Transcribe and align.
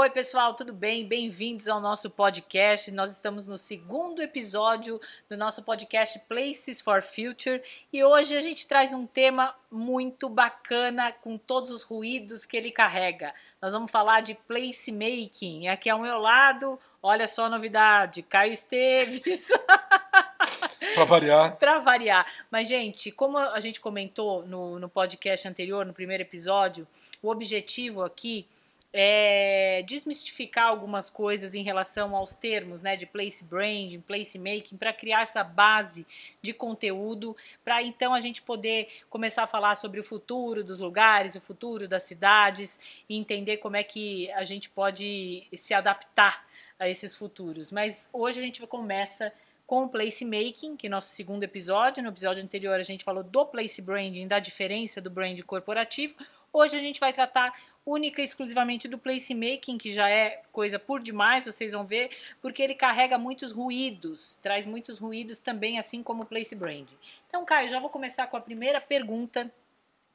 Oi, 0.00 0.10
pessoal, 0.10 0.54
tudo 0.54 0.72
bem? 0.72 1.04
Bem-vindos 1.04 1.66
ao 1.66 1.80
nosso 1.80 2.08
podcast. 2.08 2.88
Nós 2.92 3.10
estamos 3.10 3.48
no 3.48 3.58
segundo 3.58 4.22
episódio 4.22 5.00
do 5.28 5.36
nosso 5.36 5.60
podcast 5.64 6.20
Places 6.20 6.80
for 6.80 7.02
Future 7.02 7.60
e 7.92 8.04
hoje 8.04 8.36
a 8.36 8.40
gente 8.40 8.68
traz 8.68 8.92
um 8.92 9.08
tema 9.08 9.52
muito 9.68 10.28
bacana 10.28 11.10
com 11.10 11.36
todos 11.36 11.72
os 11.72 11.82
ruídos 11.82 12.46
que 12.46 12.56
ele 12.56 12.70
carrega. 12.70 13.34
Nós 13.60 13.72
vamos 13.72 13.90
falar 13.90 14.20
de 14.20 14.36
placemaking. 14.36 15.66
Aqui 15.66 15.90
ao 15.90 15.98
meu 15.98 16.18
lado, 16.18 16.78
olha 17.02 17.26
só 17.26 17.46
a 17.46 17.50
novidade, 17.50 18.22
Caio 18.22 18.52
Esteves. 18.52 19.48
Para 20.94 21.04
variar. 21.04 21.56
Para 21.56 21.78
variar. 21.80 22.24
Mas, 22.52 22.68
gente, 22.68 23.10
como 23.10 23.36
a 23.36 23.58
gente 23.58 23.80
comentou 23.80 24.46
no, 24.46 24.78
no 24.78 24.88
podcast 24.88 25.48
anterior, 25.48 25.84
no 25.84 25.92
primeiro 25.92 26.22
episódio, 26.22 26.86
o 27.20 27.30
objetivo 27.30 28.04
aqui 28.04 28.46
é, 28.92 29.82
desmistificar 29.86 30.66
algumas 30.66 31.10
coisas 31.10 31.54
em 31.54 31.62
relação 31.62 32.16
aos 32.16 32.34
termos 32.34 32.80
né, 32.80 32.96
de 32.96 33.06
place 33.06 33.44
branding, 33.44 34.00
place 34.00 34.38
making, 34.38 34.76
para 34.76 34.92
criar 34.92 35.22
essa 35.22 35.44
base 35.44 36.06
de 36.40 36.52
conteúdo, 36.52 37.36
para 37.64 37.82
então 37.82 38.14
a 38.14 38.20
gente 38.20 38.40
poder 38.40 38.88
começar 39.10 39.44
a 39.44 39.46
falar 39.46 39.74
sobre 39.74 40.00
o 40.00 40.04
futuro 40.04 40.64
dos 40.64 40.80
lugares, 40.80 41.34
o 41.34 41.40
futuro 41.40 41.86
das 41.86 42.04
cidades 42.04 42.80
e 43.08 43.16
entender 43.16 43.58
como 43.58 43.76
é 43.76 43.82
que 43.82 44.30
a 44.32 44.44
gente 44.44 44.70
pode 44.70 45.46
se 45.54 45.74
adaptar 45.74 46.46
a 46.78 46.88
esses 46.88 47.14
futuros. 47.14 47.70
Mas 47.70 48.08
hoje 48.12 48.38
a 48.38 48.42
gente 48.42 48.66
começa 48.66 49.32
com 49.66 49.84
o 49.84 49.88
place 49.88 50.24
making, 50.24 50.76
que 50.76 50.86
é 50.86 50.90
nosso 50.90 51.10
segundo 51.10 51.44
episódio. 51.44 52.02
No 52.02 52.08
episódio 52.08 52.42
anterior 52.42 52.80
a 52.80 52.82
gente 52.82 53.04
falou 53.04 53.22
do 53.22 53.44
place 53.44 53.82
branding, 53.82 54.26
da 54.26 54.38
diferença 54.38 54.98
do 54.98 55.10
brand 55.10 55.38
corporativo. 55.42 56.14
Hoje 56.50 56.76
a 56.76 56.80
gente 56.80 56.98
vai 56.98 57.12
tratar 57.12 57.52
única 57.88 58.20
e 58.20 58.24
exclusivamente 58.24 58.86
do 58.86 58.98
placemaking, 58.98 59.78
que 59.78 59.90
já 59.90 60.10
é 60.10 60.42
coisa 60.52 60.78
por 60.78 61.00
demais, 61.00 61.46
vocês 61.46 61.72
vão 61.72 61.84
ver, 61.84 62.10
porque 62.42 62.62
ele 62.62 62.74
carrega 62.74 63.16
muitos 63.16 63.50
ruídos, 63.50 64.38
traz 64.42 64.66
muitos 64.66 64.98
ruídos 64.98 65.38
também, 65.38 65.78
assim 65.78 66.02
como 66.02 66.22
o 66.22 66.26
place 66.26 66.54
branding. 66.54 66.96
Então, 67.28 67.44
Caio, 67.44 67.70
já 67.70 67.80
vou 67.80 67.88
começar 67.88 68.26
com 68.26 68.36
a 68.36 68.40
primeira 68.40 68.80
pergunta, 68.80 69.50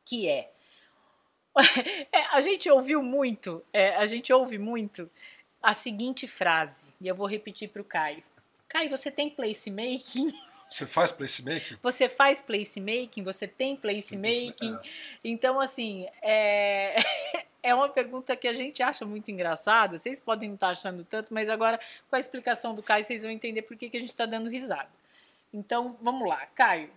que 0.05 0.27
é, 0.29 0.51
é 2.11 2.21
a 2.31 2.41
gente 2.41 2.69
ouviu 2.69 3.01
muito, 3.01 3.63
é, 3.73 3.95
a 3.95 4.05
gente 4.05 4.31
ouve 4.31 4.57
muito 4.57 5.09
a 5.61 5.73
seguinte 5.73 6.27
frase, 6.27 6.93
e 7.01 7.07
eu 7.07 7.15
vou 7.15 7.25
repetir 7.25 7.69
para 7.69 7.81
o 7.81 7.85
Caio. 7.85 8.23
Caio, 8.69 8.89
você 8.89 9.09
tem 9.09 9.29
placemaking? 9.29 10.31
Você 10.73 10.87
faz 10.87 11.11
placemaking? 11.11 11.77
Você 11.83 12.09
faz 12.09 12.41
placemaking? 12.41 13.21
Você 13.21 13.47
tem 13.47 13.75
placemaking? 13.75 14.73
É. 14.73 14.89
Então, 15.23 15.59
assim, 15.59 16.07
é... 16.19 16.95
é 17.63 17.73
uma 17.73 17.87
pergunta 17.87 18.35
que 18.35 18.47
a 18.47 18.53
gente 18.53 18.83
acha 18.83 19.05
muito 19.05 19.31
engraçada. 19.31 19.97
Vocês 19.97 20.19
podem 20.19 20.49
não 20.49 20.55
estar 20.55 20.69
achando 20.69 21.05
tanto, 21.05 21.33
mas 21.33 21.47
agora 21.47 21.79
com 22.09 22.15
a 22.15 22.19
explicação 22.19 22.75
do 22.75 22.83
Caio 22.83 23.03
vocês 23.03 23.23
vão 23.23 23.31
entender 23.31 23.61
por 23.61 23.77
que, 23.77 23.89
que 23.89 23.95
a 23.95 23.99
gente 24.01 24.09
está 24.09 24.25
dando 24.25 24.49
risada. 24.49 24.89
Então 25.53 25.97
vamos 26.01 26.27
lá, 26.27 26.45
Caio. 26.47 26.91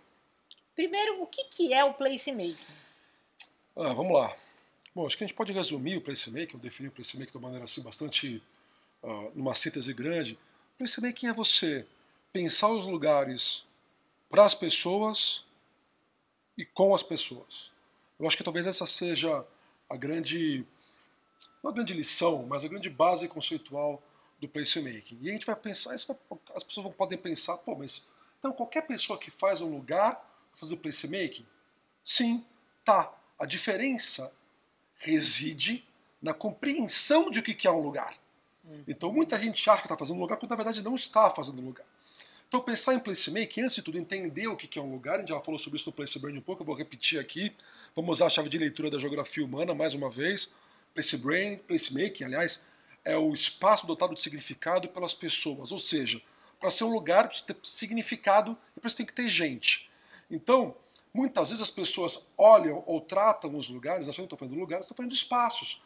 Primeiro, 0.75 1.23
o 1.23 1.27
que, 1.27 1.45
que 1.45 1.73
é 1.73 1.85
o 1.85 1.95
placemaking? 1.95 2.57
Ah, 3.77 3.95
vamos 3.95 4.13
lá. 4.13 4.37
Bom, 4.95 5.07
acho 5.07 5.17
que 5.17 5.25
a 5.25 5.27
gente 5.27 5.37
pode 5.37 5.53
resumir 5.53 5.97
o 5.97 6.01
placemaking, 6.01 6.55
ou 6.55 6.61
definir 6.61 6.89
o 6.89 6.93
placemaking 6.93 7.31
de 7.31 7.37
uma 7.37 7.45
maneira 7.45 7.65
assim 7.65 7.83
bastante, 7.83 8.43
uh, 9.03 9.33
numa 9.35 9.55
síntese 9.55 9.95
grande. 9.95 10.39
Placemaking 10.79 11.29
é 11.29 11.33
você 11.33 11.87
pensar 12.33 12.69
os 12.69 12.87
lugares 12.87 13.65
para 14.29 14.45
as 14.45 14.55
pessoas 14.55 15.45
e 16.59 16.65
com 16.65 16.95
as 16.95 17.03
pessoas. 17.03 17.71
Eu 18.19 18.27
acho 18.27 18.37
que 18.37 18.45
talvez 18.45 18.67
essa 18.67 18.87
seja 18.87 19.47
a 19.89 19.97
grande, 19.97 20.67
não 21.63 21.71
a 21.71 21.75
grande 21.75 21.95
lição, 21.95 22.47
mas 22.47 22.65
a 22.65 22.69
grande 22.69 22.91
base 22.91 23.29
conceitual 23.29 24.03
do 24.41 24.49
placemaking. 24.49 25.19
E 25.23 25.31
a 25.31 25.33
gente 25.33 25.47
vai 25.47 25.57
pensar, 25.57 25.95
as 25.95 26.65
pessoas 26.65 26.95
podem 26.95 27.19
pensar, 27.19 27.57
pô, 27.59 27.75
mas 27.75 28.07
então 28.39 28.53
qualquer 28.53 28.83
pessoa 28.83 29.19
que 29.19 29.31
faz 29.31 29.61
um 29.61 29.71
lugar 29.71 30.23
faz 30.53 30.71
o 30.71 30.77
placemaking? 30.77 31.47
Sim, 32.03 32.45
tá. 32.85 33.13
A 33.39 33.47
diferença 33.47 34.33
reside 34.97 35.85
na 36.21 36.33
compreensão 36.33 37.31
de 37.31 37.41
o 37.41 37.43
que 37.43 37.67
é 37.67 37.71
um 37.71 37.81
lugar. 37.81 38.17
Hum. 38.65 38.83
Então 38.87 39.13
muita 39.13 39.39
gente 39.39 39.69
acha 39.69 39.83
que 39.83 39.87
está 39.87 39.97
fazendo 39.97 40.17
um 40.17 40.21
lugar 40.21 40.39
quando 40.39 40.51
na 40.51 40.57
verdade 40.57 40.83
não 40.83 40.95
está 40.95 41.31
fazendo 41.31 41.61
um 41.61 41.67
lugar. 41.67 41.87
Então, 42.49 42.61
pensar 42.61 42.95
em 42.95 43.01
placemaking, 43.01 43.63
antes 43.63 43.77
de 43.77 43.83
tudo, 43.83 43.99
entender 43.99 44.47
o 44.47 44.57
que 44.57 44.79
é 44.79 44.83
um 44.83 44.93
lugar, 44.93 45.17
a 45.17 45.19
gente 45.19 45.31
já 45.31 45.41
falou 45.41 45.59
sobre 45.59 45.79
isso 45.79 45.89
no 45.89 45.93
Place 45.93 46.19
Brand 46.19 46.37
um 46.37 46.41
pouco, 46.41 46.63
eu 46.63 46.67
vou 46.67 46.77
repetir 46.77 47.19
aqui. 47.19 47.53
Vamos 47.95 48.13
usar 48.13 48.27
a 48.27 48.31
chave 48.31 48.49
de 48.49 48.57
leitura 48.57 48.89
da 48.89 48.99
geografia 48.99 49.45
humana 49.45 49.75
mais 49.75 49.95
uma 49.95 50.09
vez. 50.09 50.55
Place 50.95 51.17
Brain, 51.19 51.59
placemaking, 51.59 52.25
aliás, 52.25 52.65
é 53.05 53.17
o 53.17 53.35
espaço 53.35 53.87
dotado 53.87 54.15
de 54.15 54.21
significado 54.21 54.89
pelas 54.89 55.13
pessoas, 55.13 55.71
ou 55.73 55.79
seja, 55.79 56.23
para 56.59 56.71
ser 56.71 56.85
um 56.85 56.93
lugar 56.93 57.29
precisa 57.29 57.47
ter 57.47 57.57
significado 57.63 58.57
e 58.77 58.81
por 58.81 58.87
isso 58.89 58.97
tem 58.97 59.07
que 59.07 59.13
ter 59.13 59.29
gente. 59.29 59.91
Então, 60.31 60.77
muitas 61.13 61.51
vezes 61.51 61.63
as 61.63 61.71
pessoas 61.71 62.23
olham 62.37 62.83
ou 62.87 63.01
tratam 63.01 63.57
os 63.57 63.69
lugares, 63.69 64.09
achando 64.09 64.27
que 64.27 64.35
estão 64.35 64.39
falando 64.39 64.59
lugares, 64.59 64.87
estão 64.87 64.97
falando 64.97 65.13
espaços, 65.13 65.83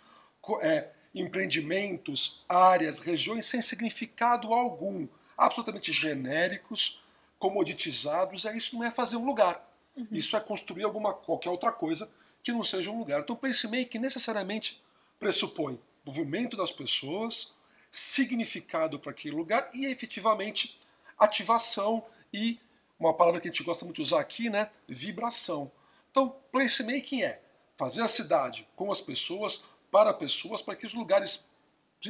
é, 0.62 0.88
empreendimentos, 1.14 2.44
áreas, 2.48 3.00
regiões 3.00 3.46
sem 3.46 3.60
significado 3.60 4.52
algum 4.54 5.08
absolutamente 5.40 5.92
genéricos, 5.92 7.00
comoditizados, 7.38 8.44
é 8.44 8.56
isso 8.56 8.76
não 8.76 8.84
é 8.84 8.90
fazer 8.90 9.16
um 9.16 9.24
lugar. 9.24 9.66
Uhum. 9.96 10.06
Isso 10.12 10.36
é 10.36 10.40
construir 10.40 10.84
alguma 10.84 11.14
qualquer 11.14 11.50
outra 11.50 11.72
coisa 11.72 12.10
que 12.42 12.52
não 12.52 12.62
seja 12.62 12.90
um 12.90 12.98
lugar. 12.98 13.20
Então 13.20 13.34
placemaking 13.34 13.98
necessariamente 13.98 14.80
pressupõe 15.18 15.80
movimento 16.04 16.56
das 16.56 16.70
pessoas, 16.70 17.52
significado 17.90 18.98
para 18.98 19.10
aquele 19.10 19.34
lugar 19.34 19.70
e 19.72 19.86
efetivamente 19.86 20.78
ativação 21.18 22.04
e 22.32 22.58
uma 22.98 23.14
palavra 23.14 23.40
que 23.40 23.48
a 23.48 23.50
gente 23.50 23.64
gosta 23.64 23.84
muito 23.84 23.96
de 23.96 24.02
usar 24.02 24.20
aqui, 24.20 24.50
né, 24.50 24.70
vibração. 24.86 25.72
Então, 26.10 26.36
placemaking 26.52 27.22
é 27.22 27.40
fazer 27.76 28.02
a 28.02 28.08
cidade 28.08 28.68
com 28.76 28.92
as 28.92 29.00
pessoas, 29.00 29.64
para 29.90 30.12
pessoas, 30.12 30.60
para 30.60 30.76
que 30.76 30.86
os 30.86 30.92
lugares, 30.92 31.48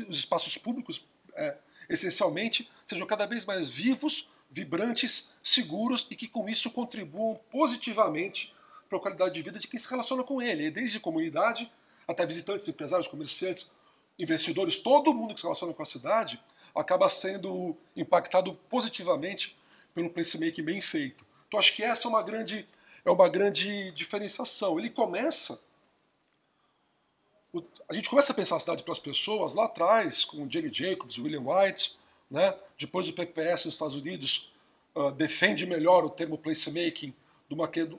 os 0.08 0.18
espaços 0.18 0.58
públicos 0.58 1.04
é, 1.34 1.56
essencialmente, 1.90 2.70
sejam 2.86 3.06
cada 3.06 3.26
vez 3.26 3.44
mais 3.44 3.68
vivos, 3.68 4.30
vibrantes, 4.50 5.34
seguros 5.42 6.06
e 6.10 6.16
que 6.16 6.28
com 6.28 6.48
isso 6.48 6.70
contribuam 6.70 7.38
positivamente 7.50 8.54
para 8.88 8.98
a 8.98 9.00
qualidade 9.00 9.34
de 9.34 9.42
vida 9.42 9.58
de 9.58 9.68
quem 9.68 9.78
se 9.78 9.88
relaciona 9.88 10.22
com 10.22 10.40
ele, 10.40 10.70
desde 10.70 10.98
comunidade 10.98 11.70
até 12.08 12.24
visitantes, 12.24 12.66
empresários, 12.66 13.06
comerciantes, 13.06 13.70
investidores, 14.18 14.78
todo 14.78 15.14
mundo 15.14 15.34
que 15.34 15.40
se 15.40 15.46
relaciona 15.46 15.72
com 15.72 15.82
a 15.82 15.86
cidade 15.86 16.40
acaba 16.74 17.08
sendo 17.08 17.76
impactado 17.96 18.54
positivamente 18.68 19.56
pelo 19.92 20.10
placemaking 20.10 20.62
bem 20.62 20.80
feito. 20.80 21.26
Então 21.46 21.58
acho 21.58 21.74
que 21.74 21.82
essa 21.82 22.06
é 22.06 22.08
uma 22.08 22.22
grande, 22.22 22.68
é 23.04 23.10
uma 23.10 23.28
grande 23.28 23.90
diferenciação. 23.92 24.78
Ele 24.78 24.90
começa 24.90 25.60
a 27.88 27.94
gente 27.94 28.08
começa 28.08 28.32
a 28.32 28.34
pensar 28.34 28.56
a 28.56 28.60
cidade 28.60 28.82
para 28.82 28.92
as 28.92 28.98
pessoas 28.98 29.54
lá 29.54 29.64
atrás, 29.64 30.24
com 30.24 30.48
Jane 30.48 30.72
Jacobs, 30.72 31.18
William 31.18 31.42
White, 31.42 31.96
né? 32.30 32.54
depois 32.78 33.08
o 33.08 33.12
PPS 33.12 33.64
nos 33.66 33.74
Estados 33.74 33.96
Unidos 33.96 34.52
uh, 34.94 35.10
defende 35.10 35.66
melhor 35.66 36.04
o 36.04 36.10
termo 36.10 36.38
placemaking, 36.38 37.12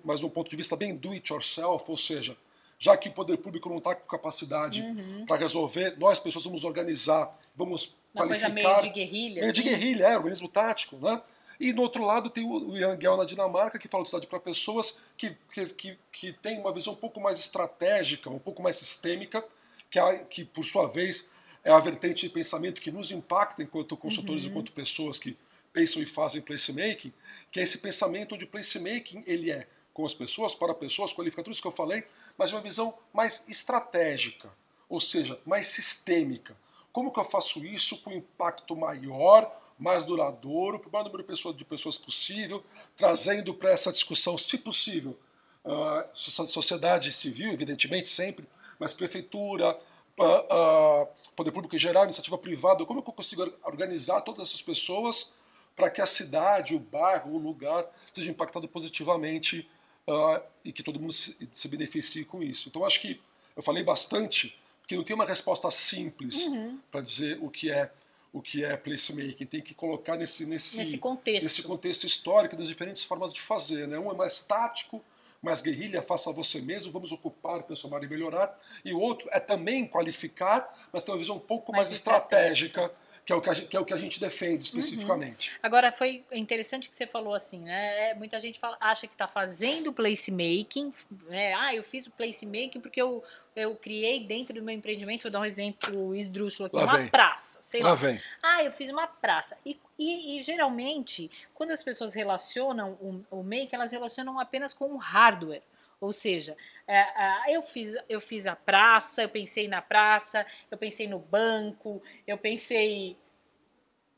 mas 0.03 0.19
de 0.19 0.25
um 0.25 0.29
ponto 0.29 0.49
de 0.49 0.55
vista 0.55 0.75
bem 0.75 0.95
do 0.95 1.11
it 1.11 1.31
yourself, 1.31 1.83
ou 1.87 1.97
seja, 1.97 2.37
já 2.79 2.95
que 2.95 3.09
o 3.09 3.11
poder 3.11 3.37
público 3.37 3.67
não 3.69 3.77
está 3.77 3.93
com 3.93 4.07
capacidade 4.07 4.81
uhum. 4.81 5.25
para 5.27 5.35
resolver, 5.35 5.95
nós 5.99 6.19
pessoas 6.19 6.45
vamos 6.45 6.63
organizar, 6.63 7.37
vamos 7.55 7.95
Uma 8.13 8.25
qualificar. 8.25 8.53
Coisa 8.53 8.79
meio 8.79 8.81
de 8.81 8.89
guerrilha. 8.89 9.41
Meio 9.41 9.51
assim? 9.51 9.61
de 9.61 9.69
guerrilha, 9.69 10.05
é, 10.05 10.17
organismo 10.17 10.47
tático, 10.47 10.95
né? 10.95 11.21
E 11.59 11.71
do 11.73 11.81
outro 11.81 12.03
lado 12.03 12.29
tem 12.29 12.43
o 12.45 12.75
Jan 12.75 12.99
Gell 12.99 13.17
na 13.17 13.25
Dinamarca, 13.25 13.77
que 13.77 13.87
fala 13.87 14.03
de 14.03 14.09
cidade 14.09 14.27
para 14.27 14.39
pessoas 14.39 15.01
que, 15.17 15.35
que, 15.75 15.97
que 16.11 16.33
tem 16.33 16.59
uma 16.59 16.73
visão 16.73 16.93
um 16.93 16.97
pouco 16.97 17.19
mais 17.19 17.39
estratégica, 17.39 18.29
um 18.29 18.39
pouco 18.39 18.61
mais 18.61 18.77
sistêmica, 18.77 19.43
que, 19.89 19.99
é, 19.99 20.19
que 20.19 20.43
por 20.43 20.63
sua 20.63 20.87
vez 20.87 21.29
é 21.63 21.71
a 21.71 21.79
vertente 21.79 22.27
de 22.27 22.33
pensamento 22.33 22.81
que 22.81 22.91
nos 22.91 23.11
impacta 23.11 23.61
enquanto 23.61 23.95
consultores, 23.95 24.43
uhum. 24.43 24.51
enquanto 24.51 24.71
pessoas 24.71 25.19
que 25.19 25.37
pensam 25.71 26.01
e 26.01 26.05
fazem 26.05 26.41
placemaking, 26.41 27.13
que 27.51 27.59
é 27.59 27.63
esse 27.63 27.77
pensamento 27.77 28.35
onde 28.35 28.45
o 28.45 28.47
placemaking 28.47 29.23
ele 29.25 29.51
é 29.51 29.67
com 29.93 30.05
as 30.05 30.13
pessoas, 30.13 30.55
para 30.55 30.73
pessoas, 30.73 31.13
qualifica 31.13 31.43
tudo 31.43 31.53
isso 31.53 31.61
que 31.61 31.67
eu 31.67 31.71
falei, 31.71 32.03
mas 32.37 32.51
uma 32.51 32.61
visão 32.61 32.97
mais 33.13 33.43
estratégica, 33.47 34.49
ou 34.89 34.99
seja, 34.99 35.39
mais 35.45 35.67
sistêmica. 35.67 36.55
Como 36.91 37.11
que 37.11 37.19
eu 37.19 37.23
faço 37.23 37.65
isso 37.65 37.97
com 38.01 38.11
impacto 38.11 38.75
maior, 38.75 39.53
mais 39.81 40.05
duradouro, 40.05 40.79
para 40.79 40.89
o 40.89 40.91
maior 40.91 41.05
número 41.05 41.23
de 41.23 41.27
pessoas, 41.27 41.57
de 41.57 41.65
pessoas 41.65 41.97
possível, 41.97 42.63
trazendo 42.95 43.51
para 43.51 43.71
essa 43.71 43.91
discussão, 43.91 44.37
se 44.37 44.59
possível, 44.59 45.17
uh, 45.65 46.07
sociedade 46.13 47.11
civil, 47.11 47.51
evidentemente, 47.51 48.07
sempre, 48.07 48.47
mas 48.79 48.93
prefeitura, 48.93 49.75
uh, 50.19 51.03
uh, 51.03 51.07
poder 51.35 51.51
público 51.51 51.75
em 51.75 51.79
geral, 51.79 52.03
iniciativa 52.03 52.37
privada, 52.37 52.85
como 52.85 52.99
eu 52.99 53.03
consigo 53.03 53.51
organizar 53.63 54.21
todas 54.21 54.49
essas 54.49 54.61
pessoas 54.61 55.33
para 55.75 55.89
que 55.89 55.99
a 55.99 56.05
cidade, 56.05 56.75
o 56.75 56.79
bairro, 56.79 57.33
o 57.33 57.39
lugar 57.39 57.89
seja 58.13 58.29
impactado 58.29 58.67
positivamente 58.67 59.67
uh, 60.07 60.43
e 60.63 60.71
que 60.71 60.83
todo 60.83 60.99
mundo 60.99 61.13
se, 61.13 61.49
se, 61.51 61.67
beneficie 61.67 62.23
com 62.23 62.43
isso. 62.43 62.69
Então 62.69 62.85
acho 62.85 63.01
que 63.01 63.19
eu 63.55 63.63
falei 63.63 63.83
bastante, 63.83 64.55
que 64.87 64.95
não 64.95 65.03
tem 65.03 65.15
uma 65.15 65.25
resposta 65.25 65.71
simples 65.71 66.45
uhum. 66.45 66.77
para 66.91 67.01
dizer 67.01 67.39
o 67.41 67.49
que 67.49 67.71
é 67.71 67.91
o 68.33 68.41
que 68.41 68.63
é 68.63 68.77
placemaking, 68.77 69.45
tem 69.45 69.61
que 69.61 69.73
colocar 69.73 70.15
nesse, 70.15 70.45
nesse, 70.45 70.77
nesse, 70.77 70.97
contexto. 70.97 71.43
nesse 71.43 71.63
contexto 71.63 72.05
histórico 72.05 72.55
das 72.55 72.67
diferentes 72.67 73.03
formas 73.03 73.33
de 73.33 73.41
fazer. 73.41 73.87
Né? 73.87 73.99
Um 73.99 74.11
é 74.11 74.15
mais 74.15 74.45
tático, 74.45 75.03
mais 75.41 75.61
guerrilha, 75.61 76.01
faça 76.01 76.31
você 76.31 76.61
mesmo, 76.61 76.91
vamos 76.91 77.11
ocupar, 77.11 77.63
transformar 77.63 78.03
e 78.03 78.07
melhorar. 78.07 78.57
E 78.85 78.93
o 78.93 78.99
outro 78.99 79.27
é 79.31 79.39
também 79.39 79.85
qualificar, 79.85 80.73
mas 80.93 81.03
tem 81.03 81.13
uma 81.13 81.19
visão 81.19 81.35
um 81.35 81.39
pouco 81.39 81.71
mais, 81.71 81.89
mais 81.89 81.99
estratégica, 81.99 82.81
estratégica 82.81 83.11
que 83.25 83.31
é 83.31 83.35
o 83.35 83.41
que 83.41 83.49
a 83.49 83.53
gente, 83.53 83.67
que 83.67 83.77
é 83.77 83.79
o 83.79 83.85
que 83.85 83.93
a 83.93 83.97
gente 83.97 84.19
defende 84.19 84.63
especificamente. 84.63 85.51
Uhum. 85.51 85.57
Agora, 85.63 85.91
foi 85.91 86.23
interessante 86.31 86.89
que 86.89 86.95
você 86.95 87.05
falou 87.05 87.33
assim, 87.33 87.59
né? 87.59 88.09
É, 88.09 88.13
muita 88.15 88.39
gente 88.39 88.59
fala, 88.59 88.77
acha 88.79 89.07
que 89.07 89.13
está 89.13 89.27
fazendo 89.27 89.93
placemaking, 89.93 90.91
né? 91.27 91.53
Ah, 91.53 91.75
eu 91.75 91.83
fiz 91.83 92.07
o 92.07 92.11
placemaking 92.11 92.79
porque 92.79 93.01
eu, 93.01 93.23
eu 93.55 93.75
criei 93.75 94.21
dentro 94.25 94.55
do 94.55 94.61
meu 94.61 94.73
empreendimento, 94.73 95.23
vou 95.23 95.31
dar 95.31 95.41
um 95.41 95.45
exemplo 95.45 96.15
esdrúxulo 96.15 96.67
aqui, 96.67 96.75
lá 96.75 96.83
uma 96.83 96.97
vem. 96.97 97.07
praça, 97.07 97.59
sei 97.61 97.81
lá. 97.81 97.89
lá. 97.89 97.95
Vem. 97.95 98.21
Ah, 98.41 98.63
eu 98.63 98.71
fiz 98.71 98.89
uma 98.89 99.07
praça. 99.07 99.57
E, 99.65 99.79
e, 99.97 100.39
e 100.39 100.43
geralmente, 100.43 101.29
quando 101.53 101.71
as 101.71 101.83
pessoas 101.83 102.13
relacionam 102.13 102.91
o, 103.01 103.23
o 103.29 103.43
make, 103.43 103.75
elas 103.75 103.91
relacionam 103.91 104.39
apenas 104.39 104.73
com 104.73 104.93
o 104.93 104.97
hardware. 104.97 105.61
Ou 105.99 106.11
seja, 106.11 106.57
é, 106.87 106.97
é, 106.97 107.55
eu, 107.55 107.61
fiz, 107.61 107.95
eu 108.09 108.19
fiz 108.19 108.47
a 108.47 108.55
praça, 108.55 109.21
eu 109.21 109.29
pensei 109.29 109.67
na 109.67 109.83
praça, 109.83 110.45
eu 110.71 110.77
pensei 110.77 111.07
no 111.07 111.19
banco, 111.19 112.01
eu 112.25 112.37
pensei 112.39 113.15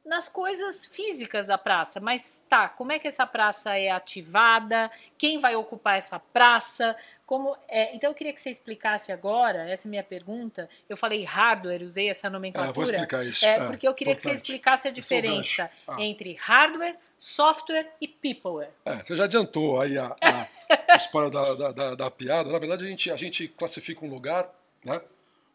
nas 0.06 0.28
coisas 0.28 0.86
físicas 0.86 1.48
da 1.48 1.58
praça. 1.58 2.00
Mas 2.00 2.44
tá, 2.50 2.68
como 2.68 2.92
é 2.92 3.00
que 3.00 3.08
essa 3.08 3.26
praça 3.26 3.78
é 3.78 3.90
ativada? 3.90 4.92
Quem 5.18 5.40
vai 5.40 5.56
ocupar 5.56 5.98
essa 5.98 6.20
praça? 6.20 6.96
Como 7.26 7.56
é, 7.70 7.96
então 7.96 8.10
eu 8.10 8.14
queria 8.14 8.34
que 8.34 8.42
você 8.42 8.50
explicasse 8.50 9.12
agora, 9.12 9.70
essa 9.70 9.88
é 9.88 9.90
minha 9.90 10.04
pergunta. 10.04 10.70
Eu 10.90 10.98
falei 10.98 11.24
hardware, 11.24 11.82
usei 11.82 12.10
essa 12.10 12.30
nomenclatura. 12.30 12.72
É, 12.72 12.74
vou 12.74 12.84
explicar 12.84 13.26
isso. 13.26 13.46
É, 13.46 13.66
porque 13.66 13.88
eu 13.88 13.94
queria 13.94 14.12
importante. 14.12 14.32
que 14.32 14.38
você 14.38 14.44
explicasse 14.44 14.88
a 14.88 14.92
é 14.92 14.94
diferença 14.94 15.72
ah. 15.88 15.96
entre 16.00 16.34
hardware, 16.34 16.98
software 17.18 17.88
e 18.02 18.08
peopleware. 18.08 18.72
É, 18.86 19.02
você 19.02 19.16
já 19.16 19.24
adiantou 19.24 19.80
aí 19.80 19.98
a, 19.98 20.16
a, 20.22 20.48
a 20.90 20.96
história 20.98 21.30
da, 21.30 21.56
da, 21.56 21.72
da, 21.72 21.96
da, 21.96 22.12
piada. 22.12 22.52
Na 22.52 22.60
verdade, 22.60 22.86
a 22.86 22.88
gente, 22.88 23.10
a 23.10 23.16
gente 23.16 23.48
classifica 23.48 24.06
um 24.06 24.10
lugar 24.10 24.54
né, 24.84 25.02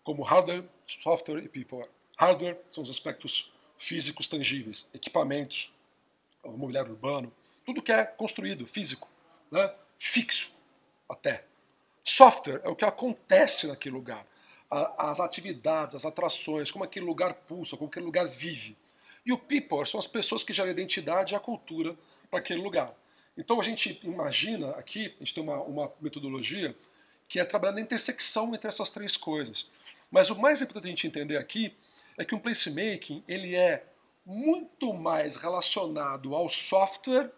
como 0.03 0.23
hardware, 0.23 0.65
software 0.87 1.45
e 1.45 1.49
peopleware. 1.49 1.91
Hardware 2.17 2.59
são 2.71 2.83
os 2.83 2.89
aspectos 2.89 3.53
físicos 3.79 4.29
tangíveis, 4.29 4.89
equipamentos, 4.93 5.73
mobiliário 6.45 6.93
urbano, 6.93 7.33
tudo 7.65 7.83
que 7.83 7.93
é 7.93 8.05
construído, 8.05 8.67
físico, 8.67 9.09
né, 9.51 9.73
fixo 9.97 10.53
até. 11.09 11.45
Software 12.03 12.61
é 12.65 12.69
o 12.69 12.77
que 12.77 12.85
acontece 12.85 13.67
naquele 13.67 13.95
lugar, 13.95 14.27
as 14.71 15.21
atividades, 15.21 15.95
as 15.95 16.05
atrações, 16.05 16.71
como 16.71 16.85
aquele 16.85 17.07
lugar 17.07 17.35
pulsa, 17.35 17.77
como 17.77 17.89
aquele 17.89 18.07
lugar 18.07 18.27
vive. 18.27 18.77
E 19.25 19.33
o 19.33 19.39
people 19.39 19.87
são 19.87 20.01
as 20.01 20.07
pessoas 20.07 20.43
que 20.43 20.53
geram 20.53 20.69
a 20.69 20.73
identidade 20.73 21.35
e 21.35 21.37
a 21.37 21.41
cultura 21.41 21.97
para 22.31 22.39
aquele 22.39 22.61
lugar. 22.61 22.95
Então 23.37 23.61
a 23.61 23.65
gente 23.65 24.01
imagina 24.03 24.71
aqui, 24.71 25.15
a 25.17 25.25
gente 25.25 25.35
tem 25.35 25.43
uma, 25.43 25.61
uma 25.63 25.93
metodologia 26.01 26.75
que 27.29 27.39
é 27.39 27.45
trabalhar 27.45 27.75
na 27.75 27.81
intersecção 27.81 28.55
entre 28.55 28.69
essas 28.69 28.91
três 28.91 29.17
coisas. 29.17 29.69
Mas 30.11 30.31
o 30.31 30.39
mais 30.39 30.63
importante 30.63 30.87
a 30.87 30.91
gente 30.91 31.07
entender 31.07 31.37
aqui 31.37 31.75
é 32.19 32.25
que 32.25 32.35
um 32.35 32.39
placemaking 32.39 33.23
ele 33.27 33.55
é 33.55 33.87
muito 34.27 34.93
mais 34.93 35.37
relacionado 35.37 36.35
ao 36.35 36.49
software 36.49 37.33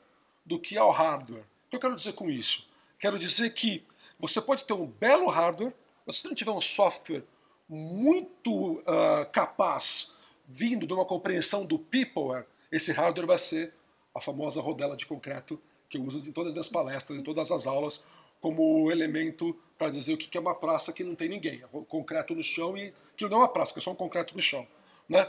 do 0.45 0.59
que 0.59 0.77
ao 0.77 0.91
hardware. 0.91 1.45
O 1.67 1.71
que 1.71 1.77
eu 1.77 1.81
quero 1.81 1.95
dizer 1.95 2.15
com 2.15 2.29
isso? 2.29 2.69
Quero 2.99 3.19
dizer 3.19 3.51
que 3.51 3.87
você 4.19 4.41
pode 4.41 4.65
ter 4.65 4.73
um 4.73 4.87
belo 4.87 5.29
hardware, 5.29 5.73
mas 6.05 6.17
se 6.17 6.27
não 6.27 6.35
tiver 6.35 6.51
um 6.51 6.61
software 6.61 7.23
muito 7.69 8.81
uh, 8.81 9.31
capaz 9.31 10.17
vindo 10.49 10.87
de 10.87 10.93
uma 10.93 11.05
compreensão 11.05 11.65
do 11.65 11.79
peopleware, 11.79 12.47
esse 12.73 12.91
hardware 12.91 13.27
vai 13.27 13.39
ser 13.39 13.73
a 14.13 14.21
famosa 14.21 14.61
rodela 14.61 14.97
de 14.97 15.07
concreto 15.07 15.61
que 15.89 15.99
eu 15.99 16.05
uso 16.05 16.19
em 16.19 16.33
todas 16.33 16.49
as 16.49 16.55
minhas 16.55 16.69
palestras, 16.69 17.19
em 17.19 17.23
todas 17.23 17.51
as 17.51 17.67
aulas, 17.67 18.05
como 18.41 18.91
elemento 18.91 19.57
para 19.81 19.89
dizer 19.89 20.13
o 20.13 20.19
que 20.19 20.37
é 20.37 20.41
uma 20.41 20.55
praça 20.55 20.93
que 20.93 21.03
não 21.03 21.15
tem 21.15 21.27
ninguém. 21.27 21.63
É 21.63 21.67
concreto 21.89 22.35
no 22.35 22.43
chão 22.43 22.77
e 22.77 22.93
que 23.17 23.27
não 23.27 23.39
é 23.39 23.41
uma 23.41 23.49
praça, 23.49 23.73
que 23.73 23.79
é 23.79 23.83
só 23.83 23.91
um 23.91 23.95
concreto 23.95 24.37
no 24.37 24.43
chão. 24.43 24.69
Né? 25.09 25.27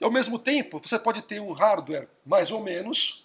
E, 0.00 0.02
ao 0.02 0.10
mesmo 0.10 0.40
tempo, 0.40 0.80
você 0.82 0.98
pode 0.98 1.22
ter 1.22 1.40
um 1.40 1.52
hardware 1.52 2.08
mais 2.26 2.50
ou 2.50 2.60
menos 2.60 3.24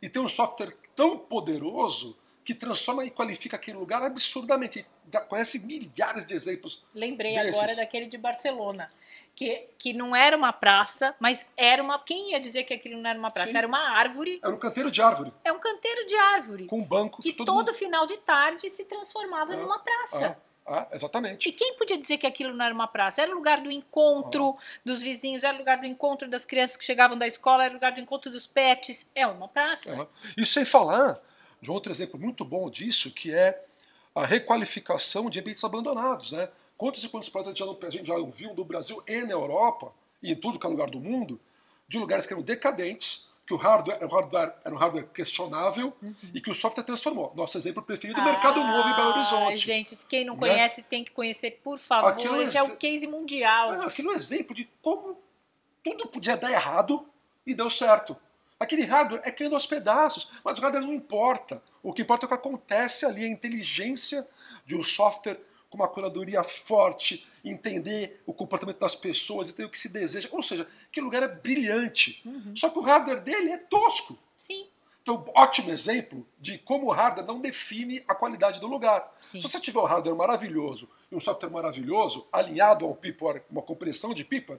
e 0.00 0.08
ter 0.08 0.20
um 0.20 0.28
software 0.28 0.76
tão 0.94 1.18
poderoso 1.18 2.16
que 2.44 2.54
transforma 2.54 3.04
e 3.04 3.10
qualifica 3.10 3.56
aquele 3.56 3.78
lugar 3.78 4.00
absurdamente. 4.00 4.86
Conhece 5.28 5.58
milhares 5.58 6.24
de 6.24 6.34
exemplos. 6.34 6.84
Lembrei 6.94 7.34
desses. 7.34 7.60
agora 7.60 7.74
daquele 7.74 8.06
de 8.06 8.16
Barcelona 8.16 8.88
que, 9.36 9.68
que 9.78 9.92
não 9.92 10.16
era 10.16 10.34
uma 10.34 10.50
praça, 10.50 11.14
mas 11.20 11.46
era 11.56 11.82
uma. 11.82 11.98
Quem 11.98 12.32
ia 12.32 12.40
dizer 12.40 12.64
que 12.64 12.72
aquilo 12.72 13.00
não 13.00 13.10
era 13.10 13.18
uma 13.18 13.30
praça? 13.30 13.52
Sim. 13.52 13.58
Era 13.58 13.66
uma 13.66 13.90
árvore. 13.90 14.40
Era 14.42 14.52
um 14.52 14.58
canteiro 14.58 14.90
de 14.90 15.02
árvore. 15.02 15.32
É 15.44 15.52
um 15.52 15.58
canteiro 15.60 16.06
de 16.06 16.16
árvore. 16.16 16.64
Com 16.64 16.78
um 16.78 16.84
banco. 16.84 17.20
Que 17.20 17.34
todo, 17.34 17.52
mundo... 17.52 17.74
final 17.74 18.06
de 18.06 18.16
tarde 18.16 18.70
se 18.70 18.86
transformava 18.86 19.52
ah, 19.52 19.56
numa 19.56 19.78
praça. 19.78 20.38
Ah, 20.66 20.78
ah, 20.78 20.88
exatamente. 20.90 21.50
E 21.50 21.52
quem 21.52 21.76
podia 21.76 21.98
dizer 21.98 22.16
que 22.16 22.26
aquilo 22.26 22.54
não 22.54 22.64
era 22.64 22.74
uma 22.74 22.88
praça? 22.88 23.20
Era 23.20 23.30
o 23.30 23.34
lugar 23.34 23.60
do 23.60 23.70
encontro 23.70 24.56
ah. 24.58 24.62
dos 24.82 25.02
vizinhos, 25.02 25.44
era 25.44 25.54
o 25.54 25.58
lugar 25.58 25.78
do 25.78 25.86
encontro 25.86 26.26
das 26.28 26.46
crianças 26.46 26.78
que 26.78 26.84
chegavam 26.84 27.18
da 27.18 27.26
escola, 27.26 27.64
era 27.64 27.72
o 27.72 27.74
lugar 27.74 27.92
do 27.92 28.00
encontro 28.00 28.30
dos 28.30 28.46
pets. 28.46 29.10
É 29.14 29.26
uma 29.26 29.48
praça. 29.48 30.08
Isso 30.34 30.54
sem 30.54 30.64
falar 30.64 31.20
de 31.60 31.70
outro 31.70 31.92
exemplo 31.92 32.18
muito 32.18 32.42
bom 32.42 32.70
disso, 32.70 33.10
que 33.10 33.34
é 33.34 33.62
a 34.14 34.24
requalificação 34.24 35.28
de 35.28 35.40
ambientes 35.40 35.62
abandonados. 35.62 36.32
Né? 36.32 36.48
Quantos 36.76 37.02
e 37.04 37.08
quantos 37.08 37.28
projetos 37.28 37.62
a 37.82 37.90
gente 37.90 38.06
já 38.06 38.14
ouviu 38.14 38.54
no 38.54 38.64
Brasil 38.64 39.02
e 39.06 39.22
na 39.22 39.32
Europa, 39.32 39.92
e 40.22 40.32
em 40.32 40.36
tudo 40.36 40.58
que 40.58 40.66
é 40.66 40.70
lugar 40.70 40.90
do 40.90 41.00
mundo, 41.00 41.40
de 41.88 41.98
lugares 41.98 42.26
que 42.26 42.32
eram 42.32 42.42
decadentes, 42.42 43.30
que 43.46 43.54
o 43.54 43.56
hardware 43.56 43.96
era 43.96 44.06
um 44.06 44.10
hardware, 44.10 44.54
era 44.64 44.74
um 44.74 44.78
hardware 44.78 45.06
questionável 45.14 45.92
uhum. 46.02 46.14
e 46.34 46.40
que 46.40 46.50
o 46.50 46.54
software 46.54 46.82
transformou. 46.82 47.32
Nosso 47.36 47.56
exemplo 47.56 47.80
preferido, 47.80 48.18
o 48.18 48.22
ah, 48.22 48.24
Mercado 48.24 48.62
Novo 48.62 48.88
em 48.88 48.96
Belo 48.96 49.10
Horizonte. 49.10 49.56
Gente, 49.58 49.96
quem 50.06 50.24
não 50.24 50.34
né? 50.34 50.40
conhece 50.40 50.80
né? 50.80 50.86
tem 50.90 51.04
que 51.04 51.12
conhecer, 51.12 51.60
por 51.62 51.78
favor. 51.78 52.08
Aquilo 52.08 52.42
Esse 52.42 52.58
é, 52.58 52.60
é 52.60 52.64
o 52.64 52.76
case 52.76 53.06
mundial. 53.06 53.74
É, 53.74 53.86
aquilo 53.86 54.10
é 54.10 54.14
um 54.14 54.16
exemplo 54.16 54.54
de 54.54 54.68
como 54.82 55.16
tudo 55.84 56.08
podia 56.08 56.36
dar 56.36 56.50
errado 56.50 57.06
e 57.46 57.54
deu 57.54 57.70
certo. 57.70 58.16
Aquele 58.58 58.82
hardware 58.82 59.22
é 59.24 59.30
caindo 59.30 59.54
aos 59.54 59.66
pedaços, 59.66 60.30
mas 60.44 60.58
o 60.58 60.62
hardware 60.62 60.84
não 60.84 60.92
importa. 60.92 61.62
O 61.82 61.92
que 61.92 62.02
importa 62.02 62.24
é 62.24 62.26
o 62.26 62.28
que 62.28 62.34
acontece 62.34 63.06
ali, 63.06 63.24
a 63.24 63.28
inteligência 63.28 64.26
de 64.64 64.74
um 64.74 64.82
software 64.82 65.38
com 65.70 65.78
uma 65.78 65.88
curadoria 65.88 66.42
forte, 66.42 67.26
entender 67.44 68.22
o 68.26 68.32
comportamento 68.32 68.78
das 68.78 68.94
pessoas, 68.94 69.48
entender 69.48 69.66
o 69.66 69.70
que 69.70 69.78
se 69.78 69.88
deseja. 69.88 70.28
Ou 70.32 70.42
seja, 70.42 70.66
aquele 70.88 71.04
lugar 71.04 71.22
é 71.22 71.28
brilhante. 71.28 72.22
Uhum. 72.24 72.54
Só 72.54 72.68
que 72.68 72.78
o 72.78 72.82
hardware 72.82 73.22
dele 73.22 73.50
é 73.50 73.58
tosco. 73.58 74.18
Sim. 74.36 74.66
Então, 75.02 75.24
ótimo 75.36 75.70
exemplo 75.70 76.26
de 76.36 76.58
como 76.58 76.88
o 76.88 76.90
hardware 76.90 77.26
não 77.26 77.40
define 77.40 78.02
a 78.08 78.14
qualidade 78.14 78.58
do 78.58 78.66
lugar. 78.66 79.14
Sim. 79.22 79.40
Se 79.40 79.48
você 79.48 79.60
tiver 79.60 79.78
um 79.78 79.84
hardware 79.84 80.16
maravilhoso 80.16 80.88
e 81.12 81.14
um 81.14 81.20
software 81.20 81.48
maravilhoso, 81.48 82.26
alinhado 82.32 82.84
ao 82.84 82.94
PIPOR, 82.94 83.40
uma 83.48 83.62
compreensão 83.62 84.12
de 84.12 84.24
PIPOR, 84.24 84.58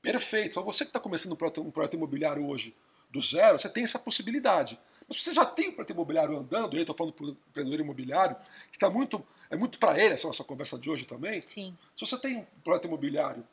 perfeito. 0.00 0.50
Então, 0.50 0.64
você 0.64 0.84
que 0.84 0.90
está 0.90 1.00
começando 1.00 1.32
um 1.32 1.36
projeto, 1.36 1.60
um 1.62 1.70
projeto 1.70 1.94
imobiliário 1.94 2.48
hoje 2.48 2.76
do 3.10 3.20
zero, 3.20 3.58
você 3.58 3.68
tem 3.68 3.82
essa 3.82 3.98
possibilidade. 3.98 4.78
Mas 5.12 5.18
se 5.18 5.24
você 5.24 5.34
já 5.34 5.44
tem 5.44 5.68
um 5.68 5.72
projeto 5.72 5.90
imobiliário 5.90 6.38
andando, 6.38 6.74
eu 6.74 6.80
estou 6.80 6.96
falando 6.96 7.12
para 7.12 7.26
o 7.26 7.30
empreendedor 7.30 7.80
imobiliário, 7.80 8.36
que 8.70 8.76
está 8.76 8.88
muito 8.88 9.22
é 9.50 9.56
muito 9.56 9.78
para 9.78 10.02
ele 10.02 10.14
essa 10.14 10.26
nossa 10.26 10.42
conversa 10.42 10.78
de 10.78 10.88
hoje 10.88 11.04
também. 11.04 11.42
Sim. 11.42 11.76
Se 11.94 12.06
você 12.06 12.16
tem 12.16 12.38
um 12.38 12.44
projeto 12.64 12.86
imobiliário, 12.86 13.46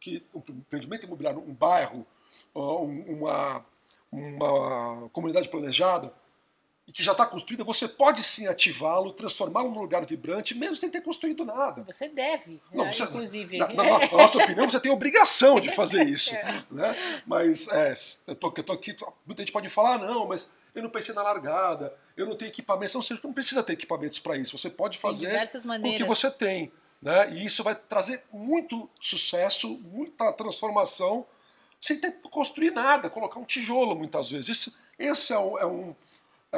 que, 0.00 0.20
um 0.34 0.40
empreendimento 0.40 1.06
imobiliário, 1.06 1.40
um 1.40 1.54
bairro, 1.54 2.04
uma, 2.52 3.64
uma 4.10 5.08
comunidade 5.10 5.48
planejada, 5.48 6.12
e 6.86 6.92
que 6.92 7.02
já 7.02 7.12
está 7.12 7.24
construída, 7.24 7.64
você 7.64 7.88
pode 7.88 8.22
sim 8.22 8.46
ativá-lo, 8.46 9.12
transformá-lo 9.12 9.70
num 9.70 9.80
lugar 9.80 10.04
vibrante, 10.04 10.54
mesmo 10.54 10.76
sem 10.76 10.90
ter 10.90 11.00
construído 11.00 11.44
nada. 11.44 11.82
Você 11.84 12.08
deve, 12.08 12.60
Não, 12.72 12.84
né, 12.84 12.92
você, 12.92 13.04
inclusive. 13.04 13.56
Na, 13.56 13.68
na, 13.68 13.98
na, 13.98 14.10
nossa 14.12 14.38
opinião, 14.42 14.68
você 14.68 14.78
tem 14.78 14.92
obrigação 14.92 15.58
de 15.58 15.74
fazer 15.74 16.06
isso. 16.08 16.34
é. 16.34 16.64
né? 16.70 17.22
Mas 17.26 17.68
é, 17.68 17.92
eu 18.26 18.34
tô, 18.34 18.50
tô 18.50 18.72
aqui, 18.72 18.94
muita 19.26 19.42
gente 19.42 19.52
pode 19.52 19.70
falar, 19.70 19.98
não, 19.98 20.28
mas 20.28 20.56
eu 20.74 20.82
não 20.82 20.90
pensei 20.90 21.14
na 21.14 21.22
largada, 21.22 21.96
eu 22.16 22.26
não 22.26 22.36
tenho 22.36 22.50
equipamentos. 22.50 22.94
Não, 22.94 23.00
você 23.00 23.18
não 23.22 23.32
precisa 23.32 23.62
ter 23.62 23.72
equipamentos 23.74 24.18
para 24.18 24.36
isso. 24.36 24.58
Você 24.58 24.68
pode 24.68 24.98
fazer 24.98 25.32
com 25.62 25.88
o 25.88 25.96
que 25.96 26.04
você 26.04 26.30
tem. 26.30 26.70
Né? 27.00 27.34
E 27.34 27.44
isso 27.44 27.62
vai 27.62 27.74
trazer 27.74 28.24
muito 28.32 28.88
sucesso, 29.00 29.78
muita 29.84 30.32
transformação, 30.32 31.26
sem 31.80 32.00
ter 32.00 32.12
que 32.12 32.28
construir 32.30 32.70
nada, 32.70 33.10
colocar 33.10 33.38
um 33.38 33.44
tijolo 33.44 33.94
muitas 33.94 34.30
vezes. 34.30 34.48
Isso, 34.48 34.78
esse 34.98 35.32
é, 35.32 35.38
um, 35.38 35.58
é, 35.58 35.66
um, 35.66 35.90
é 35.90 35.94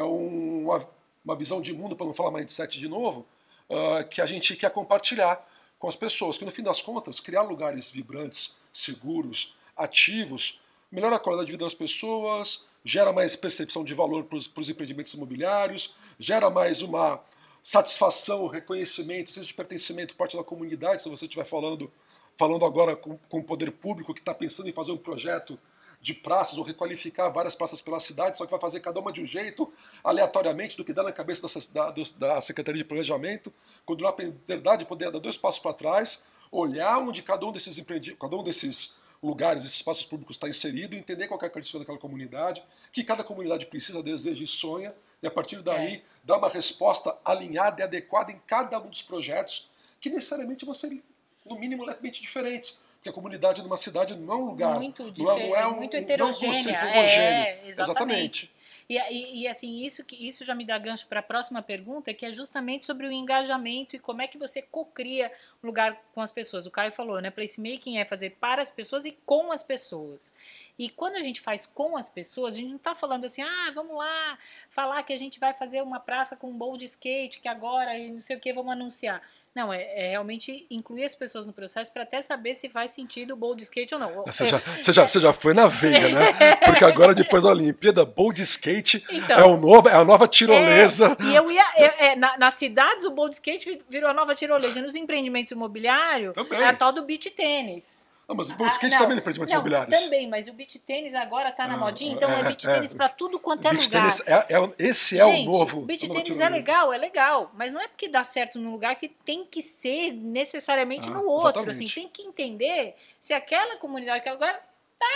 uma, 0.02 0.88
uma 1.24 1.36
visão 1.36 1.60
de 1.60 1.72
mundo, 1.72 1.96
para 1.96 2.06
não 2.06 2.14
falar 2.14 2.30
mindset 2.30 2.78
de 2.78 2.88
novo, 2.88 3.26
uh, 3.68 4.06
que 4.08 4.20
a 4.20 4.26
gente 4.26 4.56
quer 4.56 4.70
compartilhar 4.70 5.44
com 5.78 5.88
as 5.88 5.96
pessoas. 5.96 6.38
Que 6.38 6.44
no 6.44 6.50
fim 6.50 6.62
das 6.62 6.80
contas, 6.80 7.20
criar 7.20 7.42
lugares 7.42 7.90
vibrantes, 7.90 8.56
seguros, 8.72 9.56
ativos, 9.76 10.60
melhora 10.90 11.16
a 11.16 11.18
qualidade 11.18 11.46
de 11.46 11.52
vida 11.52 11.64
das 11.64 11.74
pessoas, 11.74 12.64
gera 12.84 13.12
mais 13.12 13.34
percepção 13.36 13.84
de 13.84 13.94
valor 13.94 14.24
para 14.24 14.38
os 14.38 14.68
empreendimentos 14.68 15.12
imobiliários, 15.14 15.94
gera 16.18 16.48
mais 16.48 16.82
uma 16.82 17.20
satisfação, 17.62 18.46
reconhecimento, 18.46 19.32
senso 19.32 19.48
de 19.48 19.54
pertencimento 19.54 20.14
parte 20.14 20.36
da 20.36 20.44
comunidade, 20.44 21.02
se 21.02 21.08
você 21.08 21.24
estiver 21.24 21.44
falando 21.44 21.90
falando 22.36 22.64
agora 22.64 22.94
com, 22.94 23.16
com 23.30 23.38
o 23.38 23.44
poder 23.44 23.72
público 23.72 24.14
que 24.14 24.20
está 24.20 24.34
pensando 24.34 24.68
em 24.68 24.72
fazer 24.72 24.92
um 24.92 24.96
projeto 24.96 25.58
de 26.00 26.14
praças 26.14 26.58
ou 26.58 26.64
requalificar 26.64 27.32
várias 27.32 27.54
praças 27.54 27.80
pela 27.80 27.98
cidade, 27.98 28.38
só 28.38 28.44
que 28.44 28.50
vai 28.50 28.60
fazer 28.60 28.80
cada 28.80 29.00
uma 29.00 29.12
de 29.12 29.20
um 29.20 29.26
jeito, 29.26 29.72
aleatoriamente, 30.04 30.76
do 30.76 30.84
que 30.84 30.92
dá 30.92 31.02
na 31.02 31.12
cabeça 31.12 31.46
da, 31.72 31.92
da, 32.16 32.40
Secretaria 32.40 32.82
de 32.82 32.88
Planejamento, 32.88 33.52
quando 33.84 34.02
na 34.02 34.14
verdade 34.46 34.84
poder 34.84 35.10
dar 35.10 35.18
dois 35.18 35.36
passos 35.36 35.60
para 35.60 35.72
trás, 35.72 36.24
olhar 36.50 36.98
onde 36.98 37.22
cada 37.22 37.44
um 37.44 37.52
desses 37.52 37.76
cada 38.18 38.36
um 38.36 38.42
desses 38.42 38.96
lugares, 39.22 39.64
esses 39.64 39.76
espaços 39.76 40.06
públicos 40.06 40.36
está 40.36 40.48
inserido, 40.48 40.94
entender 40.94 41.26
qual 41.26 41.36
é 41.36 41.46
a 41.46 41.50
característica 41.50 41.78
daquela 41.78 41.98
comunidade, 41.98 42.62
que 42.92 43.02
cada 43.02 43.24
comunidade 43.24 43.66
precisa, 43.66 44.02
deseja 44.02 44.44
e 44.44 44.46
sonha, 44.46 44.94
e 45.22 45.26
a 45.26 45.30
partir 45.30 45.62
daí 45.62 45.94
é. 45.96 46.02
dar 46.22 46.38
uma 46.38 46.48
resposta 46.48 47.16
alinhada 47.24 47.80
e 47.80 47.84
adequada 47.84 48.30
em 48.30 48.40
cada 48.46 48.78
um 48.78 48.88
dos 48.88 49.02
projetos, 49.02 49.70
que 50.00 50.10
necessariamente 50.10 50.64
vão 50.64 50.74
ser, 50.74 51.02
no 51.44 51.58
mínimo, 51.58 51.84
levemente 51.84 52.20
diferentes. 52.20 52.84
Porque 53.06 53.10
a 53.10 53.12
comunidade 53.12 53.62
numa 53.62 53.76
cidade 53.76 54.16
não 54.16 54.34
é 54.34 54.36
um 54.36 54.44
lugar. 54.46 54.74
Muito 54.76 55.02
é, 55.02 55.20
não 55.20 55.56
é 55.56 55.66
um, 55.66 55.76
muito 55.76 55.96
heterogênea. 55.96 56.82
Não 56.82 56.88
é 56.88 56.98
é, 56.98 57.68
exatamente. 57.68 57.70
exatamente. 57.70 58.52
E, 58.88 58.98
e, 58.98 59.42
e, 59.42 59.48
assim, 59.48 59.84
isso, 59.84 60.04
que, 60.04 60.26
isso 60.26 60.44
já 60.44 60.54
me 60.54 60.64
dá 60.64 60.78
gancho 60.78 61.06
para 61.08 61.18
a 61.20 61.22
próxima 61.22 61.60
pergunta, 61.60 62.14
que 62.14 62.24
é 62.24 62.32
justamente 62.32 62.86
sobre 62.86 63.06
o 63.06 63.12
engajamento 63.12 63.96
e 63.96 63.98
como 63.98 64.22
é 64.22 64.28
que 64.28 64.38
você 64.38 64.62
cocria 64.62 65.30
um 65.62 65.66
lugar 65.66 66.00
com 66.14 66.20
as 66.20 66.30
pessoas. 66.30 66.66
O 66.66 66.70
Caio 66.70 66.92
falou, 66.92 67.20
né? 67.20 67.30
Placemaking 67.30 67.98
é 67.98 68.04
fazer 68.04 68.30
para 68.40 68.62
as 68.62 68.70
pessoas 68.70 69.04
e 69.04 69.12
com 69.24 69.52
as 69.52 69.62
pessoas. 69.62 70.32
E 70.78 70.88
quando 70.88 71.16
a 71.16 71.22
gente 71.22 71.40
faz 71.40 71.66
com 71.66 71.96
as 71.96 72.08
pessoas, 72.08 72.54
a 72.54 72.56
gente 72.56 72.68
não 72.68 72.76
está 72.76 72.94
falando 72.94 73.24
assim, 73.24 73.42
ah, 73.42 73.72
vamos 73.74 73.96
lá, 73.96 74.38
falar 74.70 75.02
que 75.02 75.12
a 75.12 75.18
gente 75.18 75.40
vai 75.40 75.52
fazer 75.52 75.82
uma 75.82 75.98
praça 75.98 76.36
com 76.36 76.50
um 76.50 76.56
bowl 76.56 76.76
de 76.76 76.84
skate, 76.84 77.40
que 77.40 77.48
agora 77.48 77.96
e 77.98 78.12
não 78.12 78.20
sei 78.20 78.36
o 78.36 78.40
que, 78.40 78.52
vamos 78.52 78.72
anunciar. 78.72 79.22
Não, 79.56 79.72
é, 79.72 79.84
é, 79.96 80.10
realmente 80.10 80.66
incluir 80.70 81.04
as 81.04 81.14
pessoas 81.14 81.46
no 81.46 81.52
processo 81.54 81.90
para 81.90 82.02
até 82.02 82.20
saber 82.20 82.52
se 82.54 82.68
faz 82.68 82.90
sentido 82.90 83.30
o 83.32 83.36
bowl 83.36 83.54
de 83.56 83.62
skate 83.62 83.94
ou 83.94 83.98
não. 83.98 84.22
Você 84.26 84.44
já, 84.44 84.58
você 84.58 84.92
já, 84.92 85.08
você 85.08 85.18
já 85.18 85.32
foi 85.32 85.54
na 85.54 85.66
veia, 85.66 86.10
né? 86.10 86.56
Porque 86.66 86.84
agora, 86.84 87.14
depois 87.14 87.44
da 87.44 87.48
Olimpíada, 87.48 88.04
bowl 88.04 88.34
de 88.34 88.42
skate 88.42 89.02
então, 89.10 89.38
é, 89.38 89.44
o 89.46 89.56
novo, 89.56 89.88
é 89.88 89.94
a 89.94 90.04
nova 90.04 90.28
tirolesa. 90.28 91.16
É, 91.18 91.24
e 91.24 91.34
eu 91.34 91.50
ia. 91.50 91.64
é, 91.74 92.16
na, 92.16 92.36
nas 92.36 92.52
cidades, 92.52 93.06
o 93.06 93.10
bowl 93.10 93.30
de 93.30 93.36
skate 93.36 93.82
virou 93.88 94.10
a 94.10 94.12
nova 94.12 94.34
tirolesa. 94.34 94.78
E 94.78 94.82
nos 94.82 94.94
empreendimentos 94.94 95.50
imobiliários, 95.50 96.34
é 96.50 96.64
a 96.66 96.74
tal 96.74 96.92
do 96.92 97.02
beach 97.02 97.30
tênis. 97.30 98.05
Ah, 98.28 98.34
mas 98.34 98.50
o 98.50 98.52
skate 98.52 98.94
ah, 98.96 98.98
também 98.98 99.16
é 99.16 99.20
empreendimentos 99.20 99.52
não, 99.52 99.60
imobiliários. 99.60 100.00
Também, 100.00 100.28
mas 100.28 100.48
o 100.48 100.52
beach 100.52 100.80
tênis 100.80 101.14
agora 101.14 101.52
tá 101.52 101.68
na 101.68 101.74
ah, 101.74 101.76
modinha, 101.76 102.12
então 102.12 102.28
é, 102.28 102.40
é 102.40 102.42
beach 102.42 102.66
tênis 102.66 102.92
é, 102.92 102.96
para 102.96 103.08
tudo 103.08 103.38
quanto 103.38 103.68
é 103.68 103.70
lugar. 103.70 103.88
Tênis 103.88 104.20
é, 104.26 104.34
é, 104.34 104.72
esse 104.80 105.20
é 105.20 105.24
Gente, 105.24 105.48
o 105.48 105.52
novo. 105.52 105.82
Beach 105.82 106.08
tênis 106.08 106.40
é 106.40 106.48
legal, 106.48 106.92
é 106.92 106.98
legal, 106.98 107.52
mas 107.54 107.72
não 107.72 107.80
é 107.80 107.86
porque 107.86 108.08
dá 108.08 108.24
certo 108.24 108.58
num 108.58 108.72
lugar 108.72 108.96
que 108.96 109.08
tem 109.08 109.44
que 109.44 109.62
ser 109.62 110.12
necessariamente 110.12 111.08
ah, 111.08 111.12
no 111.12 111.24
outro. 111.24 111.70
Assim, 111.70 111.86
tem 111.86 112.08
que 112.08 112.22
entender 112.22 112.96
se 113.20 113.32
aquela 113.32 113.76
comunidade, 113.76 114.18
aquele 114.18 114.34
lugar 114.34 114.54
tá 114.98 115.06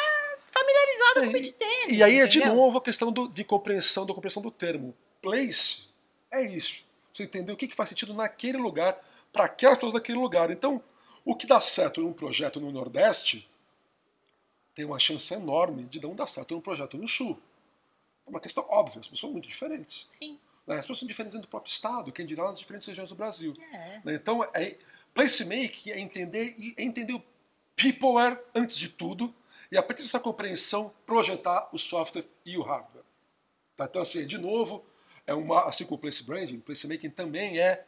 familiarizada 0.44 1.22
com 1.22 1.26
o 1.26 1.32
beach 1.32 1.52
tênis. 1.52 1.98
E 1.98 2.02
aí 2.04 2.16
entendeu? 2.16 2.24
é 2.24 2.28
de 2.28 2.44
novo 2.44 2.78
a 2.78 2.80
questão 2.80 3.10
do, 3.10 3.26
de 3.26 3.42
compreensão, 3.42 4.06
da 4.06 4.14
compreensão 4.14 4.40
do 4.40 4.52
termo. 4.52 4.94
Place 5.20 5.88
é 6.30 6.42
isso. 6.42 6.84
Você 7.12 7.24
entender 7.24 7.52
o 7.52 7.56
que, 7.56 7.66
que 7.66 7.74
faz 7.74 7.88
sentido 7.88 8.14
naquele 8.14 8.58
lugar, 8.58 8.96
para 9.32 9.46
aquelas 9.46 9.78
pessoas 9.78 9.94
daquele 9.94 10.18
lugar. 10.18 10.48
Então, 10.50 10.80
o 11.30 11.36
que 11.36 11.46
dá 11.46 11.60
certo 11.60 12.00
num 12.00 12.12
projeto 12.12 12.58
no 12.58 12.72
Nordeste 12.72 13.48
tem 14.74 14.84
uma 14.84 14.98
chance 14.98 15.32
enorme 15.32 15.84
de 15.84 16.02
não 16.02 16.12
dar 16.12 16.26
certo 16.26 16.56
num 16.56 16.60
projeto 16.60 16.98
no 16.98 17.06
Sul. 17.06 17.40
É 18.26 18.30
uma 18.30 18.40
questão 18.40 18.66
óbvia, 18.68 18.98
as 18.98 19.06
pessoas 19.06 19.20
são 19.20 19.30
muito 19.30 19.46
diferentes. 19.46 20.08
Sim. 20.10 20.40
Né? 20.66 20.74
As 20.74 20.80
pessoas 20.80 20.98
são 20.98 21.06
diferentes 21.06 21.34
dentro 21.34 21.46
do 21.46 21.50
próprio 21.50 21.70
Estado, 21.70 22.10
quem 22.10 22.26
dirá 22.26 22.48
nas 22.48 22.58
diferentes 22.58 22.88
regiões 22.88 23.10
do 23.10 23.14
Brasil. 23.14 23.54
É. 23.72 24.00
Né? 24.04 24.14
Então, 24.14 24.42
é, 24.52 24.76
placemaking 25.14 25.90
é 25.90 26.00
entender, 26.00 26.56
é 26.76 26.82
entender 26.82 27.12
o 27.12 27.22
peopleware 27.76 28.36
antes 28.52 28.76
de 28.76 28.88
tudo, 28.88 29.32
e 29.70 29.78
a 29.78 29.82
partir 29.84 30.02
dessa 30.02 30.18
compreensão, 30.18 30.92
projetar 31.06 31.68
o 31.72 31.78
software 31.78 32.26
e 32.44 32.58
o 32.58 32.62
hardware. 32.62 33.04
Tá? 33.76 33.84
Então, 33.84 34.02
assim, 34.02 34.26
de 34.26 34.36
novo, 34.36 34.84
é 35.28 35.32
uma, 35.32 35.68
assim 35.68 35.84
como 35.84 35.94
o 35.94 36.00
place 36.00 36.24
branding, 36.24 36.56
o 36.56 36.60
placemaking 36.60 37.10
também 37.10 37.60
é 37.60 37.86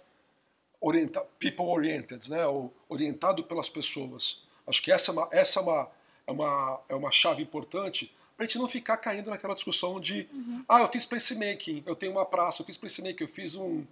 orienta, 0.83 1.21
people 1.39 1.65
oriented, 1.67 2.29
né? 2.29 2.45
Ou 2.47 2.75
orientado 2.89 3.45
pelas 3.45 3.71
pessoas. 3.71 4.43
Acho 4.67 4.83
que 4.83 4.93
essa 4.93 5.11
é 5.11 5.15
uma, 5.15 5.29
essa 5.31 5.61
é 5.61 5.63
uma, 5.63 5.91
é 6.27 6.33
uma, 6.33 6.81
é 6.89 6.95
uma 6.95 7.11
chave 7.11 7.43
importante 7.43 8.13
para 8.37 8.45
a 8.45 8.49
gente 8.49 8.59
não 8.59 8.67
ficar 8.67 8.97
caindo 8.97 9.31
naquela 9.31 9.55
discussão 9.55 10.01
de 10.01 10.29
uhum. 10.33 10.65
ah, 10.69 10.81
eu 10.81 10.89
fiz 10.89 11.07
placemaking, 11.07 11.83
eu 11.87 11.95
tenho 11.95 12.13
uma 12.13 12.27
praça, 12.27 12.63
eu 12.63 12.67
fiz 12.67 12.77
placemaking, 12.77 13.23
eu 13.23 13.29
fiz 13.29 13.55
um 13.55 13.85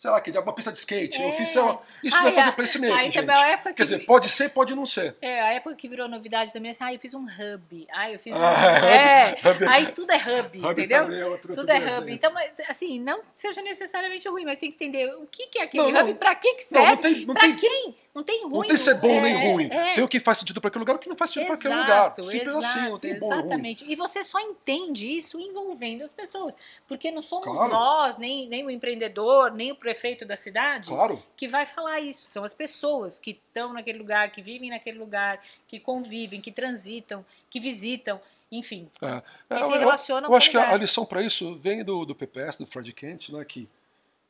sei 0.00 0.10
lá, 0.10 0.18
que 0.18 0.30
uma 0.30 0.54
pista 0.54 0.72
de 0.72 0.78
skate. 0.78 1.20
É. 1.20 1.28
Eu 1.28 1.32
fiz, 1.34 1.50
sei 1.50 1.60
lá, 1.60 1.78
isso 2.02 2.16
ah, 2.16 2.22
não 2.22 2.28
é 2.28 2.32
fazer 2.32 2.52
placemaking, 2.52 3.10
gente. 3.10 3.26
Quer 3.26 3.74
que... 3.74 3.82
dizer, 3.82 3.98
pode 4.06 4.30
ser, 4.30 4.48
pode 4.48 4.74
não 4.74 4.86
ser. 4.86 5.14
É, 5.20 5.42
a 5.42 5.52
época 5.52 5.76
que 5.76 5.90
virou 5.90 6.08
novidade 6.08 6.50
também, 6.54 6.70
assim, 6.70 6.82
ah, 6.82 6.94
eu 6.94 6.98
fiz 6.98 7.12
um 7.12 7.26
hub. 7.26 7.86
Ah, 7.92 8.10
eu 8.10 8.18
fiz 8.18 8.34
um... 8.34 8.40
Ah, 8.40 8.78
é, 8.78 9.32
hub, 9.32 9.64
aí 9.68 9.92
tudo 9.92 10.10
é 10.10 10.16
hub, 10.16 10.58
hub 10.58 10.70
entendeu? 10.70 11.12
É 11.12 11.26
outro, 11.26 11.52
tudo 11.52 11.70
é 11.70 11.98
hub. 11.98 12.10
Então, 12.10 12.32
assim, 12.66 12.98
não 12.98 13.20
seja 13.34 13.60
necessariamente 13.60 14.26
ruim, 14.26 14.46
mas 14.46 14.58
tem 14.58 14.72
que 14.72 14.82
entender 14.82 15.04
o 15.16 15.26
que, 15.26 15.48
que 15.48 15.58
é 15.58 15.64
aquele 15.64 15.92
não, 15.92 16.02
hub, 16.02 16.14
para 16.14 16.34
que, 16.34 16.54
que 16.54 16.62
serve, 16.62 17.02
tem... 17.02 17.56
quem? 17.56 17.94
Não 18.14 18.24
tem 18.24 18.42
ruim. 18.42 18.52
Não 18.52 18.66
tem 18.66 18.76
ser 18.76 18.94
bom 18.94 19.08
é, 19.08 19.20
nem 19.20 19.52
ruim. 19.52 19.68
É. 19.70 19.94
Tem 19.94 20.04
o 20.04 20.08
que 20.08 20.18
faz 20.18 20.38
sentido 20.38 20.60
para 20.60 20.68
aquele 20.68 20.80
lugar 20.80 20.94
e 20.94 20.96
o 20.96 20.98
que 20.98 21.08
não 21.08 21.16
faz 21.16 21.30
sentido 21.30 21.46
para 21.46 21.54
aquele 21.56 21.74
lugar. 21.74 22.14
Simples 22.22 22.56
exato, 22.56 22.58
assim, 22.58 22.88
não 22.88 22.98
tem 22.98 23.18
bom 23.18 23.32
Exatamente. 23.32 23.84
E 23.90 23.94
você 23.94 24.24
só 24.24 24.40
entende 24.40 25.06
isso 25.06 25.38
envolvendo 25.38 26.02
as 26.02 26.12
pessoas. 26.12 26.56
Porque 26.88 27.10
não 27.10 27.22
somos 27.22 27.44
claro. 27.44 27.72
nós, 27.72 28.16
nem, 28.18 28.48
nem 28.48 28.66
o 28.66 28.70
empreendedor, 28.70 29.52
nem 29.52 29.70
o 29.70 29.76
prefeito 29.76 30.24
da 30.24 30.34
cidade 30.34 30.88
claro. 30.88 31.22
que 31.36 31.46
vai 31.46 31.66
falar 31.66 32.00
isso. 32.00 32.28
São 32.28 32.42
as 32.42 32.52
pessoas 32.52 33.18
que 33.18 33.30
estão 33.30 33.72
naquele 33.72 33.98
lugar, 33.98 34.30
que 34.32 34.42
vivem 34.42 34.70
naquele 34.70 34.98
lugar, 34.98 35.40
que 35.68 35.78
convivem, 35.78 36.40
que 36.40 36.50
transitam, 36.50 37.24
que 37.48 37.60
visitam 37.60 38.20
enfim, 38.52 38.90
é. 39.00 39.22
é, 39.48 39.62
se 39.62 39.78
relacionam 39.78 40.28
eu, 40.28 40.32
eu 40.32 40.36
acho 40.36 40.50
que 40.50 40.56
a, 40.56 40.72
a 40.72 40.76
lição 40.76 41.06
para 41.06 41.22
isso 41.22 41.54
vem 41.54 41.84
do, 41.84 42.04
do 42.04 42.16
PPS, 42.16 42.56
do 42.56 42.66
Fred 42.66 42.92
Kent, 42.92 43.28
né, 43.28 43.44
que 43.44 43.68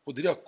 poderia 0.04 0.38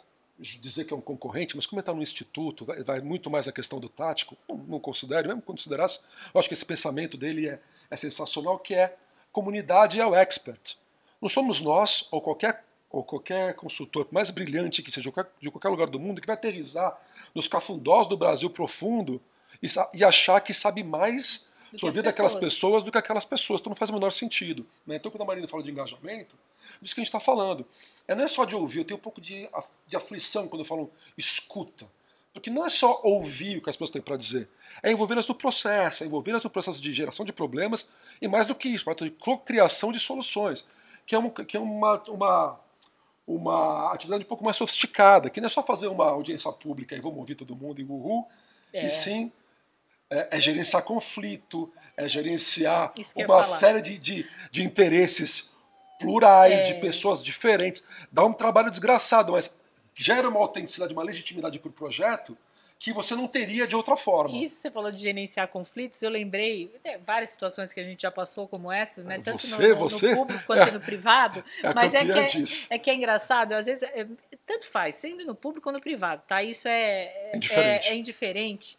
dizer 0.43 0.85
que 0.85 0.93
é 0.93 0.97
um 0.97 1.01
concorrente, 1.01 1.57
mas 1.57 1.67
como 1.67 1.79
ele 1.79 1.83
está 1.83 1.95
no 1.95 2.03
instituto, 2.03 2.65
vai, 2.65 2.83
vai, 2.83 3.01
muito 3.01 3.31
mais 3.31 3.47
a 3.47 3.53
questão 3.53 3.79
do 3.79 3.89
tático, 3.89 4.37
não, 4.49 4.57
não 4.57 4.81
considero, 4.81 5.29
mesmo 5.29 5.43
considerasse, 5.43 6.01
eu 6.35 6.39
acho 6.39 6.49
que 6.49 6.55
esse 6.55 6.65
pensamento 6.65 7.17
dele 7.17 7.49
é, 7.49 7.61
é 7.91 7.97
sensacional, 7.97 8.59
que 8.59 8.75
é 8.75 8.97
comunidade 9.31 10.01
é 10.01 10.07
o 10.07 10.15
expert. 10.15 10.77
Não 11.21 11.29
somos 11.29 11.61
nós, 11.61 12.09
ou 12.11 12.21
qualquer, 12.21 12.65
ou 12.91 13.05
qualquer 13.05 13.55
consultor 13.55 14.07
mais 14.11 14.31
brilhante 14.31 14.83
que 14.83 14.91
seja 14.91 15.09
de 15.09 15.13
qualquer, 15.13 15.33
de 15.41 15.51
qualquer 15.51 15.69
lugar 15.69 15.89
do 15.89 16.01
mundo, 16.01 16.21
que 16.21 16.27
vai 16.27 16.35
aterrizar 16.35 17.01
nos 17.35 17.49
cafundós 17.49 18.09
do 18.09 18.17
Brasil 18.17 18.51
profundo 18.51 19.23
e, 19.63 19.69
e 19.95 20.05
achar 20.05 20.41
que 20.41 20.53
sabe 20.53 20.83
mais 20.83 21.49
a 21.81 21.91
vida 21.91 22.03
daquelas 22.03 22.35
pessoas 22.35 22.83
do 22.83 22.93
que 22.93 22.99
aquelas 22.99 23.25
pessoas. 23.25 23.61
Então 23.61 23.71
não 23.71 23.77
faz 23.77 23.91
o 23.91 23.95
menor 23.95 24.11
sentido. 24.11 24.67
Né? 24.87 24.97
Então 24.97 25.11
quando 25.11 25.23
a 25.23 25.25
Marina 25.25 25.49
fala 25.49 25.63
de 25.63 25.71
engajamento, 25.71 26.37
disso 26.81 26.95
que 26.95 27.01
a 27.01 27.05
gente 27.05 27.09
está 27.09 27.21
falando. 27.21 27.67
É, 28.07 28.15
não 28.15 28.25
é 28.25 28.29
só 28.29 28.45
de 28.45 28.55
ouvir, 28.55 28.81
eu 28.81 28.85
tenho 28.85 28.99
um 28.99 29.03
pouco 29.03 29.21
de, 29.21 29.49
de 29.87 29.97
aflição 29.97 30.49
quando 30.49 30.61
eu 30.61 30.67
falo 30.67 30.91
escuta. 31.17 31.89
Porque 32.33 32.51
não 32.51 32.65
é 32.65 32.69
só 32.69 33.01
ouvir 33.05 33.59
o 33.59 33.63
que 33.63 33.69
as 33.69 33.77
pessoas 33.77 33.91
têm 33.91 34.01
para 34.01 34.17
dizer, 34.17 34.49
é 34.83 34.91
envolvê-las 34.91 35.29
no 35.29 35.35
processo, 35.35 36.03
é 36.03 36.07
envolvê-las 36.07 36.43
no 36.43 36.49
processo 36.49 36.81
de 36.81 36.93
geração 36.93 37.27
de 37.27 37.33
problemas 37.33 37.89
e 38.23 38.29
mais 38.29 38.47
do 38.47 38.55
que 38.55 38.69
isso, 38.71 38.87
de 38.95 39.11
criação 39.45 39.93
de 39.93 40.01
soluções, 40.01 40.65
que 41.07 41.15
é, 41.15 41.19
um, 41.19 41.29
que 41.29 41.57
é 41.57 41.61
uma, 41.61 42.03
uma, 42.09 42.61
uma 43.27 43.93
atividade 43.93 44.25
um 44.25 44.27
pouco 44.27 44.43
mais 44.43 44.57
sofisticada, 44.57 45.29
que 45.29 45.41
não 45.41 45.47
é 45.47 45.51
só 45.51 45.63
fazer 45.63 45.89
uma 45.89 46.07
audiência 46.07 46.51
pública 46.53 46.97
e 46.97 47.01
vamos 47.01 47.19
ouvir 47.19 47.35
todo 47.35 47.55
mundo 47.55 47.81
e 47.81 47.85
uhul, 47.85 48.27
é. 48.73 48.87
e 48.87 48.91
sim 48.91 49.31
é, 50.13 50.29
é, 50.33 50.41
gerenciar 50.41 50.83
conflito, 50.83 51.73
é 51.97 52.07
gerenciar 52.07 52.93
uma 53.17 53.43
série 53.43 53.81
de, 53.81 53.99
de, 53.99 54.29
de 54.51 54.63
interesses 54.63 55.51
plurais, 55.99 56.61
é. 56.61 56.73
de 56.75 56.81
pessoas 56.81 57.25
diferentes. 57.25 57.83
Dá 58.11 58.23
um 58.25 58.33
trabalho 58.35 58.71
desgraçado, 58.71 59.33
mas 59.33 59.59
gera 59.95 60.29
uma 60.29 60.39
autenticidade, 60.39 60.93
uma 60.93 61.03
legitimidade 61.03 61.59
para 61.59 61.71
o 61.71 61.73
projeto 61.73 62.37
que 62.79 62.93
você 62.93 63.15
não 63.15 63.29
teria 63.29 63.67
de 63.67 63.77
outra 63.77 63.97
forma. 63.97 64.37
Isso 64.37 64.57
você 64.57 64.71
falou 64.71 64.91
de 64.91 65.01
gerenciar 65.01 65.49
conflitos, 65.49 66.03
eu 66.03 66.11
lembrei 66.11 66.69
várias 67.07 67.31
situações 67.31 67.73
que 67.73 67.79
a 67.79 67.85
gente 67.85 68.03
já 68.03 68.11
passou 68.11 68.49
como 68.49 68.73
essas, 68.73 69.05
né? 69.05 69.21
Tanto 69.21 69.41
você, 69.41 69.69
no, 69.69 69.69
no, 69.69 69.77
você? 69.77 70.11
no 70.11 70.17
público 70.17 70.45
quanto 70.45 70.69
é, 70.69 70.71
no 70.73 70.81
privado. 70.81 71.45
É 71.63 71.73
mas 71.73 71.95
é 71.95 72.05
que 72.05 72.13
é, 72.13 72.27
é, 72.71 72.79
que 72.79 72.91
é 72.91 72.95
engraçado, 72.95 73.53
às 73.53 73.67
vezes 73.67 73.85
é, 73.85 74.05
tanto 74.45 74.67
faz, 74.69 74.97
sendo 74.97 75.25
no 75.25 75.35
público 75.35 75.69
ou 75.69 75.73
no 75.73 75.81
privado, 75.81 76.23
tá? 76.27 76.43
Isso 76.43 76.67
é, 76.67 77.05
é 77.33 77.37
indiferente. 77.37 77.89
É, 77.89 77.95
indiferente. 77.95 78.79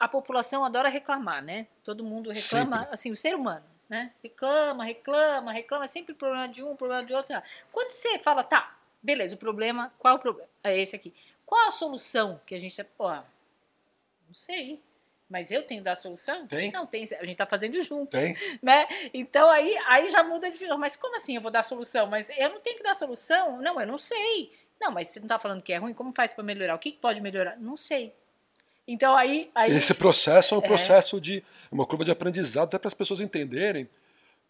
A 0.00 0.08
população 0.08 0.64
adora 0.64 0.88
reclamar, 0.88 1.44
né? 1.44 1.68
Todo 1.84 2.02
mundo 2.02 2.32
reclama, 2.32 2.78
Sempre. 2.78 2.94
assim, 2.94 3.10
o 3.12 3.16
ser 3.16 3.36
humano 3.36 3.64
né? 3.90 4.12
Reclama, 4.22 4.84
reclama, 4.84 5.52
reclama, 5.52 5.88
sempre 5.88 6.14
problema 6.14 6.46
de 6.46 6.62
um, 6.62 6.76
problema 6.76 7.04
de 7.04 7.12
outro. 7.12 7.34
Quando 7.72 7.90
você 7.90 8.20
fala, 8.20 8.44
tá, 8.44 8.78
beleza, 9.02 9.34
o 9.34 9.38
problema, 9.38 9.92
qual 9.98 10.14
é 10.14 10.16
o 10.16 10.20
problema? 10.20 10.48
É 10.62 10.78
esse 10.78 10.94
aqui. 10.94 11.12
Qual 11.44 11.66
a 11.66 11.72
solução 11.72 12.40
que 12.46 12.54
a 12.54 12.58
gente. 12.58 12.82
Pô, 12.96 13.10
não 13.10 14.34
sei. 14.34 14.80
Mas 15.28 15.50
eu 15.50 15.64
tenho 15.64 15.80
que 15.80 15.84
dar 15.84 15.92
a 15.92 15.96
solução? 15.96 16.46
Tem. 16.46 16.70
Não, 16.70 16.86
tem. 16.86 17.02
A 17.02 17.24
gente 17.24 17.36
tá 17.36 17.46
fazendo 17.46 17.80
junto. 17.82 18.10
Tem. 18.10 18.36
Né? 18.62 18.86
Então 19.12 19.50
aí, 19.50 19.76
aí 19.88 20.08
já 20.08 20.22
muda 20.22 20.48
de. 20.50 20.66
Mas 20.76 20.94
como 20.94 21.16
assim 21.16 21.34
eu 21.34 21.42
vou 21.42 21.50
dar 21.50 21.60
a 21.60 21.64
solução? 21.64 22.06
Mas 22.06 22.28
eu 22.30 22.48
não 22.48 22.60
tenho 22.60 22.76
que 22.76 22.82
dar 22.84 22.92
a 22.92 22.94
solução? 22.94 23.60
Não, 23.60 23.80
eu 23.80 23.86
não 23.86 23.98
sei. 23.98 24.52
Não, 24.80 24.92
mas 24.92 25.08
você 25.08 25.18
não 25.18 25.26
tá 25.26 25.38
falando 25.38 25.62
que 25.62 25.72
é 25.72 25.78
ruim? 25.78 25.94
Como 25.94 26.12
faz 26.12 26.32
para 26.32 26.44
melhorar? 26.44 26.76
O 26.76 26.78
que 26.78 26.92
pode 26.92 27.20
melhorar? 27.20 27.56
Não 27.58 27.76
sei. 27.76 28.14
Então 28.86 29.16
aí, 29.16 29.50
aí... 29.54 29.70
Esse 29.76 29.94
processo 29.94 30.54
é 30.54 30.58
um 30.58 30.62
processo 30.62 31.16
é. 31.16 31.20
de 31.20 31.44
uma 31.70 31.86
curva 31.86 32.04
de 32.04 32.10
aprendizado 32.10 32.68
até 32.68 32.78
para 32.78 32.88
as 32.88 32.94
pessoas 32.94 33.20
entenderem 33.20 33.88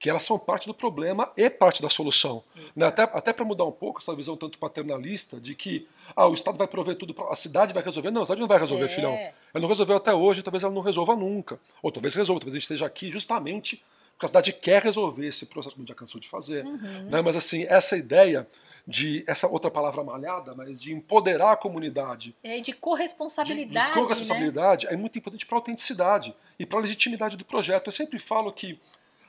que 0.01 0.09
elas 0.09 0.25
são 0.25 0.39
parte 0.39 0.67
do 0.67 0.73
problema 0.73 1.31
e 1.37 1.51
parte 1.51 1.83
da 1.83 1.91
solução. 1.91 2.43
Né? 2.75 2.87
Até, 2.87 3.03
até 3.03 3.33
para 3.35 3.45
mudar 3.45 3.67
um 3.67 3.73
pouco 3.73 4.01
essa 4.01 4.17
visão 4.17 4.35
tanto 4.35 4.59
paternalista 4.59 5.39
de 5.39 5.55
que 5.55 5.87
ah, 6.17 6.27
o 6.27 6.33
Estado 6.33 6.57
vai 6.57 6.67
prover 6.67 6.97
tudo, 6.97 7.15
a 7.29 7.37
cidade 7.37 7.75
vai 7.75 7.83
resolver. 7.83 8.11
Não, 8.11 8.23
a 8.23 8.25
cidade 8.25 8.41
não 8.41 8.49
vai 8.49 8.59
resolver, 8.59 8.87
é. 8.87 8.89
filhão. 8.89 9.13
Ela 9.13 9.61
não 9.61 9.69
resolveu 9.69 9.97
até 9.97 10.15
hoje, 10.15 10.43
talvez 10.43 10.65
ela 10.65 10.73
não 10.73 10.81
resolva 10.81 11.15
nunca. 11.15 11.61
Ou 11.83 11.93
talvez 11.93 12.15
resolva, 12.15 12.41
talvez 12.41 12.55
a 12.55 12.59
gente 12.59 12.63
esteja 12.63 12.87
aqui 12.87 13.11
justamente 13.11 13.85
porque 14.21 14.27
a 14.27 14.29
cidade 14.29 14.53
quer 14.53 14.83
resolver 14.83 15.27
esse 15.27 15.47
processo, 15.47 15.75
como 15.75 15.89
já 15.89 15.95
cansou 15.95 16.21
de 16.21 16.29
fazer. 16.29 16.63
Uhum. 16.63 17.09
Né? 17.09 17.23
Mas 17.23 17.37
assim, 17.37 17.65
essa 17.67 17.97
ideia 17.97 18.47
de, 18.87 19.25
essa 19.27 19.49
outra 19.49 19.71
palavra 19.71 20.05
malhada, 20.05 20.55
mas 20.55 20.79
de 20.79 20.93
empoderar 20.93 21.53
a 21.53 21.57
comunidade. 21.57 22.37
É, 22.43 22.61
de 22.61 22.75
corresponsabilidade. 22.75 23.87
De, 23.87 23.95
de 23.95 23.99
corresponsabilidade 23.99 24.87
né? 24.87 24.93
é 24.93 24.97
muito 24.97 25.17
importante 25.17 25.47
para 25.47 25.57
a 25.57 25.61
autenticidade 25.61 26.35
e 26.59 26.67
para 26.67 26.79
a 26.79 26.83
legitimidade 26.83 27.35
do 27.39 27.47
projeto. 27.47 27.87
Eu 27.87 27.93
sempre 27.93 28.19
falo 28.19 28.53
que 28.53 28.79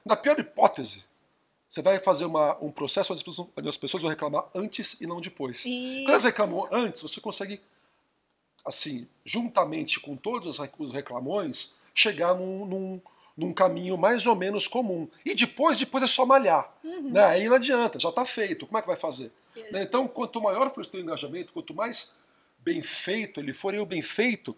na 0.04 0.18
pior 0.18 0.38
hipótese, 0.38 1.06
você 1.70 1.82
vai 1.82 1.98
fazer 2.00 2.26
uma, 2.26 2.58
um 2.62 2.70
processo 2.70 3.14
onde 3.14 3.70
as, 3.70 3.78
pessoas, 3.78 4.04
vão 4.04 4.10
reclamar 4.10 4.44
antes 4.54 5.00
e 5.00 5.08
não 5.08 5.22
depois. 5.22 5.60
Isso. 5.60 6.04
Quando 6.04 6.10
elas 6.10 6.24
reclamam 6.26 6.68
antes, 6.70 7.02
você 7.02 7.22
consegue, 7.22 7.62
assim, 8.66 9.08
juntamente 9.24 10.02
com 10.02 10.18
todos 10.18 10.60
os 10.60 10.92
reclamões, 10.92 11.76
chegar 11.96 12.34
num, 12.34 12.66
num, 12.66 13.02
num 13.36 13.54
caminho 13.54 13.98
mais 13.98 14.26
ou 14.26 14.36
menos 14.36 14.68
comum. 14.68 15.08
E 15.26 15.34
depois, 15.34 15.78
depois 15.78 16.04
é 16.04 16.08
só 16.08 16.26
malhar. 16.26 16.72
Uhum. 16.84 17.12
Né? 17.12 17.24
Aí 17.26 17.48
não 17.48 17.56
adianta, 17.56 18.00
já 18.00 18.10
está 18.10 18.26
feito. 18.26 18.66
Como 18.66 18.78
é 18.78 18.82
que 18.82 18.88
vai 18.88 18.98
fazer? 18.98 19.32
Né? 19.72 19.84
Então, 19.84 20.08
quanto 20.08 20.42
maior 20.42 20.70
for 20.72 20.82
o 20.82 20.86
seu 20.86 21.00
engajamento, 21.00 21.54
quanto 21.54 21.74
mais 21.74 22.20
bem 22.60 22.82
feito 22.82 23.40
ele 23.40 23.54
for, 23.54 23.74
e 23.74 23.80
o 23.80 23.86
bem 23.86 24.02
feito 24.02 24.56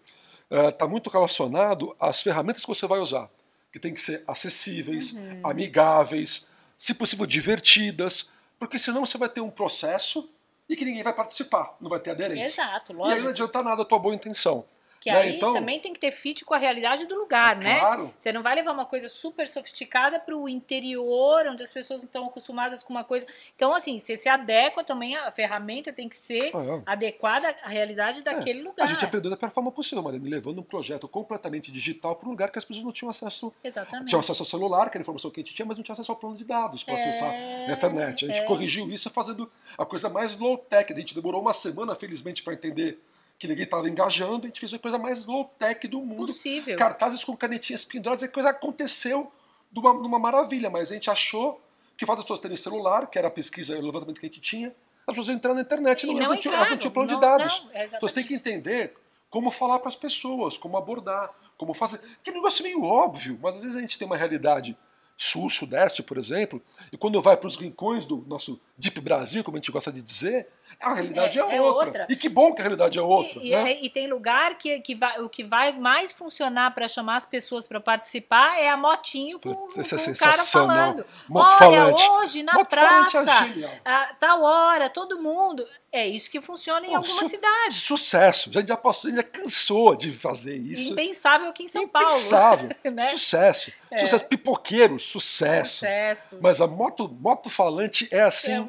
está 0.50 0.84
uh, 0.84 0.88
muito 0.88 1.08
relacionado 1.10 1.96
às 1.98 2.20
ferramentas 2.20 2.62
que 2.62 2.68
você 2.68 2.86
vai 2.86 3.00
usar 3.00 3.30
que 3.74 3.80
tem 3.80 3.92
que 3.92 4.00
ser 4.00 4.22
acessíveis, 4.28 5.14
uhum. 5.14 5.40
amigáveis, 5.42 6.48
se 6.76 6.94
possível 6.94 7.26
divertidas, 7.26 8.30
porque 8.56 8.78
senão 8.78 9.04
você 9.04 9.18
vai 9.18 9.28
ter 9.28 9.40
um 9.40 9.50
processo 9.50 10.30
e 10.68 10.76
que 10.76 10.84
ninguém 10.84 11.02
vai 11.02 11.12
participar, 11.12 11.76
não 11.80 11.90
vai 11.90 11.98
ter 11.98 12.12
aderência. 12.12 12.62
Exato, 12.62 12.92
lógico. 12.92 13.12
E 13.12 13.18
aí 13.18 13.22
não 13.24 13.30
adianta 13.30 13.62
nada 13.64 13.82
a 13.82 13.84
tua 13.84 13.98
boa 13.98 14.14
intenção. 14.14 14.64
Que 15.04 15.10
né? 15.10 15.18
aí 15.18 15.36
então, 15.36 15.52
também 15.52 15.78
tem 15.78 15.92
que 15.92 16.00
ter 16.00 16.10
fit 16.10 16.46
com 16.46 16.54
a 16.54 16.56
realidade 16.56 17.04
do 17.04 17.14
lugar, 17.14 17.60
é, 17.60 17.64
né? 17.64 17.78
Claro. 17.78 18.14
Você 18.18 18.32
não 18.32 18.42
vai 18.42 18.54
levar 18.54 18.72
uma 18.72 18.86
coisa 18.86 19.06
super 19.06 19.46
sofisticada 19.46 20.18
para 20.18 20.34
o 20.34 20.48
interior, 20.48 21.46
onde 21.46 21.62
as 21.62 21.70
pessoas 21.70 22.02
estão 22.02 22.26
acostumadas 22.26 22.82
com 22.82 22.94
uma 22.94 23.04
coisa. 23.04 23.26
Então, 23.54 23.74
assim, 23.74 24.00
você 24.00 24.16
se 24.16 24.30
adequa 24.30 24.82
também, 24.82 25.14
a 25.14 25.30
ferramenta 25.30 25.92
tem 25.92 26.08
que 26.08 26.16
ser 26.16 26.50
ah, 26.54 26.64
é. 26.64 26.82
adequada 26.86 27.54
à 27.62 27.68
realidade 27.68 28.22
daquele 28.22 28.60
é. 28.60 28.62
lugar. 28.62 28.84
A 28.84 28.86
gente 28.86 29.04
aprendeu 29.04 29.30
da 29.30 29.36
pior 29.36 29.50
forma 29.50 29.70
possível, 29.70 30.02
Mariana, 30.02 30.26
levando 30.26 30.60
um 30.60 30.64
projeto 30.64 31.06
completamente 31.06 31.70
digital 31.70 32.16
para 32.16 32.26
um 32.26 32.30
lugar 32.30 32.50
que 32.50 32.58
as 32.58 32.64
pessoas 32.64 32.82
não 32.82 32.92
tinham 32.92 33.10
acesso. 33.10 33.52
Exatamente. 33.62 34.08
Tinham 34.08 34.20
acesso 34.20 34.40
ao 34.40 34.46
celular, 34.46 34.88
que 34.88 34.96
era 34.96 35.02
a 35.02 35.04
informação 35.04 35.30
que 35.30 35.40
a 35.40 35.44
gente 35.44 35.54
tinha, 35.54 35.66
mas 35.66 35.76
não 35.76 35.84
tinha 35.84 35.92
acesso 35.92 36.12
ao 36.12 36.16
plano 36.16 36.34
de 36.34 36.46
dados 36.46 36.82
para 36.82 36.94
é... 36.94 36.96
acessar 36.96 37.30
a 37.30 37.72
internet. 37.72 38.24
A 38.24 38.28
gente 38.28 38.40
é. 38.40 38.44
corrigiu 38.44 38.88
isso 38.88 39.10
fazendo 39.10 39.52
a 39.76 39.84
coisa 39.84 40.08
mais 40.08 40.38
low-tech. 40.38 40.90
A 40.90 40.96
gente 40.96 41.14
demorou 41.14 41.42
uma 41.42 41.52
semana, 41.52 41.94
felizmente, 41.94 42.42
para 42.42 42.54
entender 42.54 42.98
que 43.44 43.48
ninguém 43.48 43.64
estava 43.64 43.86
engajando, 43.86 44.46
a 44.46 44.48
gente 44.48 44.58
fez 44.58 44.72
a 44.72 44.78
coisa 44.78 44.98
mais 44.98 45.26
low-tech 45.26 45.86
do 45.86 46.00
mundo. 46.00 46.26
Possível. 46.28 46.78
Cartazes 46.78 47.22
com 47.22 47.36
canetinhas 47.36 47.84
penduradas, 47.84 48.22
a 48.22 48.28
coisa 48.28 48.48
aconteceu 48.48 49.30
de 49.70 49.80
uma, 49.80 49.92
de 50.00 50.06
uma 50.06 50.18
maravilha, 50.18 50.70
mas 50.70 50.90
a 50.90 50.94
gente 50.94 51.10
achou 51.10 51.60
que 51.94 52.04
o 52.04 52.06
fato 52.06 52.16
das 52.16 52.24
pessoas 52.24 52.40
terem 52.40 52.56
celular, 52.56 53.06
que 53.06 53.18
era 53.18 53.28
a 53.28 53.30
pesquisa, 53.30 53.78
o 53.78 53.82
levantamento 53.82 54.18
que 54.18 54.24
a 54.24 54.28
gente 54.30 54.40
tinha, 54.40 54.74
as 55.06 55.14
pessoas 55.14 55.36
entraram 55.36 55.56
na 55.56 55.60
internet, 55.60 56.06
não, 56.06 56.14
não, 56.14 56.30
não, 56.30 56.40
tinham, 56.40 56.54
elas 56.54 56.70
não 56.70 56.78
tinham 56.78 56.92
plano 56.92 57.10
não, 57.10 57.20
de 57.20 57.20
dados. 57.20 57.66
Não, 57.66 57.82
então 57.82 58.00
você 58.00 58.14
tem 58.14 58.24
que 58.24 58.34
entender 58.34 58.94
como 59.28 59.50
falar 59.50 59.78
para 59.78 59.88
as 59.88 59.96
pessoas, 59.96 60.56
como 60.56 60.78
abordar, 60.78 61.30
como 61.58 61.74
fazer. 61.74 62.00
Que 62.22 62.30
negócio 62.30 62.64
meio 62.64 62.82
óbvio, 62.82 63.38
mas 63.42 63.56
às 63.56 63.62
vezes 63.62 63.76
a 63.76 63.80
gente 63.82 63.98
tem 63.98 64.06
uma 64.06 64.16
realidade 64.16 64.74
sul, 65.18 65.50
sudeste, 65.50 66.02
por 66.02 66.16
exemplo, 66.16 66.62
e 66.90 66.96
quando 66.96 67.20
vai 67.20 67.36
para 67.36 67.48
os 67.48 67.56
rincões 67.56 68.06
do 68.06 68.24
nosso 68.26 68.58
Deep 68.76 69.00
Brasil, 69.00 69.44
como 69.44 69.56
a 69.56 69.60
gente 69.60 69.70
gosta 69.70 69.92
de 69.92 70.02
dizer, 70.02 70.48
a 70.80 70.94
realidade 70.94 71.38
é, 71.38 71.42
é, 71.42 71.56
é 71.56 71.60
outra. 71.60 71.86
outra. 71.86 72.06
E 72.08 72.16
que 72.16 72.28
bom 72.28 72.52
que 72.52 72.60
a 72.60 72.64
realidade 72.64 72.98
é 72.98 73.02
outra. 73.02 73.40
E, 73.42 73.50
né? 73.50 73.72
e, 73.80 73.86
e 73.86 73.90
tem 73.90 74.08
lugar 74.08 74.56
que, 74.58 74.80
que 74.80 74.94
vai, 74.94 75.20
o 75.20 75.28
que 75.28 75.44
vai 75.44 75.72
mais 75.72 76.12
funcionar 76.12 76.74
para 76.74 76.88
chamar 76.88 77.16
as 77.16 77.26
pessoas 77.26 77.68
para 77.68 77.80
participar 77.80 78.58
é 78.58 78.68
a 78.68 78.76
motinho 78.76 79.38
com, 79.38 79.54
com, 79.54 79.80
Essa 79.80 79.96
com 79.96 80.10
o 80.10 80.18
cara 80.18 80.42
falando. 80.42 81.06
Moto 81.28 81.46
Olha, 81.46 81.58
falante. 81.58 82.10
hoje 82.10 82.42
na 82.42 82.54
Moto 82.54 82.68
praça, 82.68 83.18
é 83.18 83.80
a, 83.84 84.14
tal 84.18 84.42
hora, 84.42 84.90
todo 84.90 85.20
mundo. 85.20 85.66
É 85.92 86.06
isso 86.06 86.28
que 86.28 86.40
funciona 86.40 86.84
em 86.84 86.90
Pô, 86.90 86.96
algumas 86.96 87.24
su 87.24 87.28
cidades. 87.28 87.76
Sucesso. 87.76 88.50
A 88.50 88.52
gente 88.54 88.68
já 88.68 88.76
passou, 88.76 89.14
já 89.14 89.22
cansou 89.22 89.94
de 89.94 90.12
fazer 90.12 90.56
isso. 90.56 90.92
Impensável 90.92 91.48
aqui 91.48 91.62
em 91.62 91.68
São 91.68 91.82
Impensável. 91.82 92.70
Paulo. 92.70 92.74
né? 92.96 93.10
Sucesso. 93.12 93.72
É. 93.92 93.98
Sucesso. 93.98 94.24
Pipoqueiro, 94.24 94.98
sucesso. 94.98 95.74
Sucesso. 95.74 96.38
Mas 96.40 96.60
a 96.60 96.66
moto, 96.66 97.08
moto 97.08 97.48
falante 97.48 98.08
é 98.10 98.22
assim 98.22 98.52
é 98.52 98.60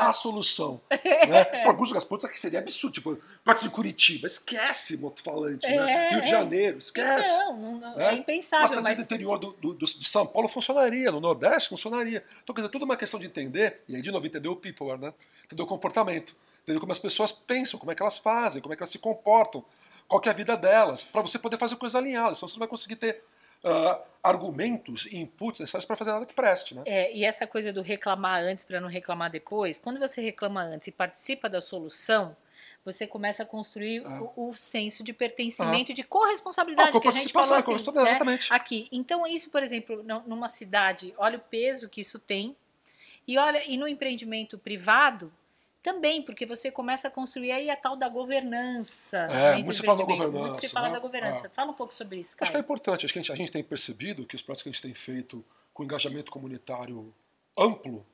a 0.00 0.12
solução. 0.12 0.80
né? 0.90 1.44
Para 1.44 1.70
alguns 1.70 1.88
lugares, 1.90 2.08
que 2.30 2.40
seria 2.40 2.58
absurdo. 2.58 2.94
Tipo, 2.94 3.18
parte 3.44 3.62
de 3.62 3.70
Curitiba, 3.70 4.26
esquece 4.26 4.96
moto 4.96 5.22
falante. 5.22 5.66
Né? 5.66 5.74
É, 5.74 5.84
né? 5.84 6.10
Rio 6.10 6.22
de 6.22 6.30
Janeiro, 6.30 6.78
esquece. 6.78 7.28
Não, 7.28 7.78
não, 7.78 8.00
é, 8.00 8.10
é 8.10 8.14
impensável. 8.14 8.68
Mas, 8.76 8.88
mas... 8.88 8.96
do 8.96 9.02
interior 9.02 9.38
do, 9.38 9.52
do, 9.52 9.74
do, 9.74 9.86
de 9.86 10.08
São 10.08 10.26
Paulo 10.26 10.48
funcionaria, 10.48 11.10
no 11.10 11.20
Nordeste 11.20 11.68
funcionaria. 11.68 12.24
Então, 12.42 12.54
quer 12.54 12.62
dizer, 12.62 12.72
tudo 12.72 12.84
uma 12.84 12.96
questão 12.96 13.18
de 13.18 13.26
entender, 13.26 13.82
e 13.88 13.96
aí 13.96 14.02
de 14.02 14.10
novo, 14.10 14.26
entender 14.26 14.48
o 14.48 14.56
people, 14.56 14.96
né? 14.96 15.12
entender 15.44 15.62
o 15.62 15.66
comportamento 15.66 16.34
entender 16.64 16.80
como 16.80 16.92
as 16.92 16.98
pessoas 16.98 17.30
pensam, 17.30 17.78
como 17.78 17.92
é 17.92 17.94
que 17.94 18.02
elas 18.02 18.18
fazem, 18.18 18.60
como 18.60 18.72
é 18.72 18.76
que 18.76 18.82
elas 18.82 18.90
se 18.90 18.98
comportam, 18.98 19.64
qual 20.08 20.20
é 20.24 20.30
a 20.30 20.32
vida 20.32 20.56
delas, 20.56 21.04
para 21.04 21.22
você 21.22 21.38
poder 21.38 21.58
fazer 21.58 21.76
coisas 21.76 21.94
alinhadas, 21.94 22.38
senão 22.38 22.48
você 22.48 22.54
não 22.54 22.60
vai 22.60 22.68
conseguir 22.68 22.96
ter 22.96 23.22
uh, 23.64 24.00
argumentos 24.22 25.06
e 25.06 25.16
inputs 25.16 25.60
necessários 25.60 25.84
para 25.84 25.96
fazer 25.96 26.12
nada 26.12 26.26
que 26.26 26.34
preste. 26.34 26.74
Né? 26.74 26.82
É, 26.86 27.14
e 27.14 27.24
essa 27.24 27.46
coisa 27.46 27.72
do 27.72 27.82
reclamar 27.82 28.42
antes 28.42 28.64
para 28.64 28.80
não 28.80 28.88
reclamar 28.88 29.30
depois, 29.30 29.78
quando 29.78 29.98
você 29.98 30.20
reclama 30.20 30.62
antes 30.62 30.88
e 30.88 30.92
participa 30.92 31.48
da 31.48 31.60
solução, 31.60 32.36
você 32.84 33.06
começa 33.06 33.42
a 33.42 33.46
construir 33.46 34.04
ah. 34.04 34.22
o, 34.36 34.50
o, 34.50 34.54
senso 34.54 35.02
de 35.02 35.12
pertencimento 35.12 35.90
e 35.90 35.94
de 35.94 36.02
corresponsabilidade 36.02 36.96
ah, 36.96 37.00
que 37.00 37.08
a 37.08 37.10
gente 37.10 37.32
falou 37.32 37.54
assim, 37.54 37.76
né? 37.92 38.38
aqui. 38.50 38.88
Então, 38.92 39.26
isso, 39.26 39.50
por 39.50 39.62
exemplo, 39.62 40.04
numa 40.26 40.50
cidade, 40.50 41.14
olha 41.16 41.38
o 41.38 41.40
peso 41.40 41.88
que 41.88 42.02
isso 42.02 42.18
tem. 42.18 42.54
E 43.26 43.38
olha, 43.38 43.62
e 43.66 43.78
no 43.78 43.88
empreendimento 43.88 44.58
privado, 44.58 45.32
também, 45.84 46.22
porque 46.22 46.46
você 46.46 46.70
começa 46.70 47.08
a 47.08 47.10
construir 47.10 47.52
aí 47.52 47.68
a 47.68 47.76
tal 47.76 47.94
da 47.94 48.08
governança. 48.08 49.18
É, 49.18 49.56
muito 49.56 49.74
se 49.74 49.82
fala 49.82 49.98
da 49.98 50.04
governança. 50.04 50.38
Muito 50.38 50.60
se 50.62 50.68
fala 50.70 50.88
né? 50.88 50.94
da 50.94 50.98
governança. 50.98 51.46
É. 51.46 51.50
Fala 51.50 51.72
um 51.72 51.74
pouco 51.74 51.94
sobre 51.94 52.20
isso, 52.20 52.34
cara. 52.34 52.46
Acho 52.46 52.52
que 52.52 52.56
é 52.56 52.60
importante. 52.60 53.04
Acho 53.04 53.12
que 53.12 53.18
a 53.18 53.22
gente, 53.22 53.32
a 53.32 53.36
gente 53.36 53.52
tem 53.52 53.62
percebido 53.62 54.26
que 54.26 54.34
os 54.34 54.40
projetos 54.40 54.62
que 54.62 54.68
a 54.70 54.72
gente 54.72 54.80
tem 54.80 54.94
feito 54.94 55.44
com 55.74 55.84
engajamento 55.84 56.32
comunitário 56.32 57.14
amplo 57.58 58.04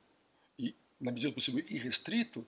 e, 0.59 0.75
na 0.99 1.13
medida 1.13 1.31
do 1.31 1.35
possível, 1.35 1.63
irrestrito, 1.69 2.45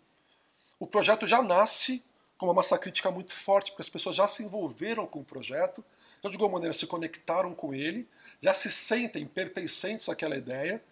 o 0.78 0.86
projeto 0.86 1.26
já 1.26 1.42
nasce 1.42 2.04
com 2.38 2.48
uma 2.48 2.54
massa 2.54 2.78
crítica 2.78 3.10
muito 3.10 3.32
forte, 3.32 3.72
porque 3.72 3.82
as 3.82 3.90
pessoas 3.90 4.18
já 4.18 4.28
se 4.28 4.44
envolveram 4.44 5.08
com 5.08 5.22
o 5.22 5.24
projeto, 5.24 5.86
então, 6.20 6.30
de 6.30 6.36
alguma 6.36 6.52
maneira, 6.56 6.74
se 6.74 6.86
conectaram 6.86 7.56
com 7.56 7.74
ele, 7.74 8.10
já 8.42 8.54
se 8.54 8.70
sentem 8.70 9.26
pertencentes 9.26 10.10
àquela 10.10 10.36
ideia, 10.36 10.84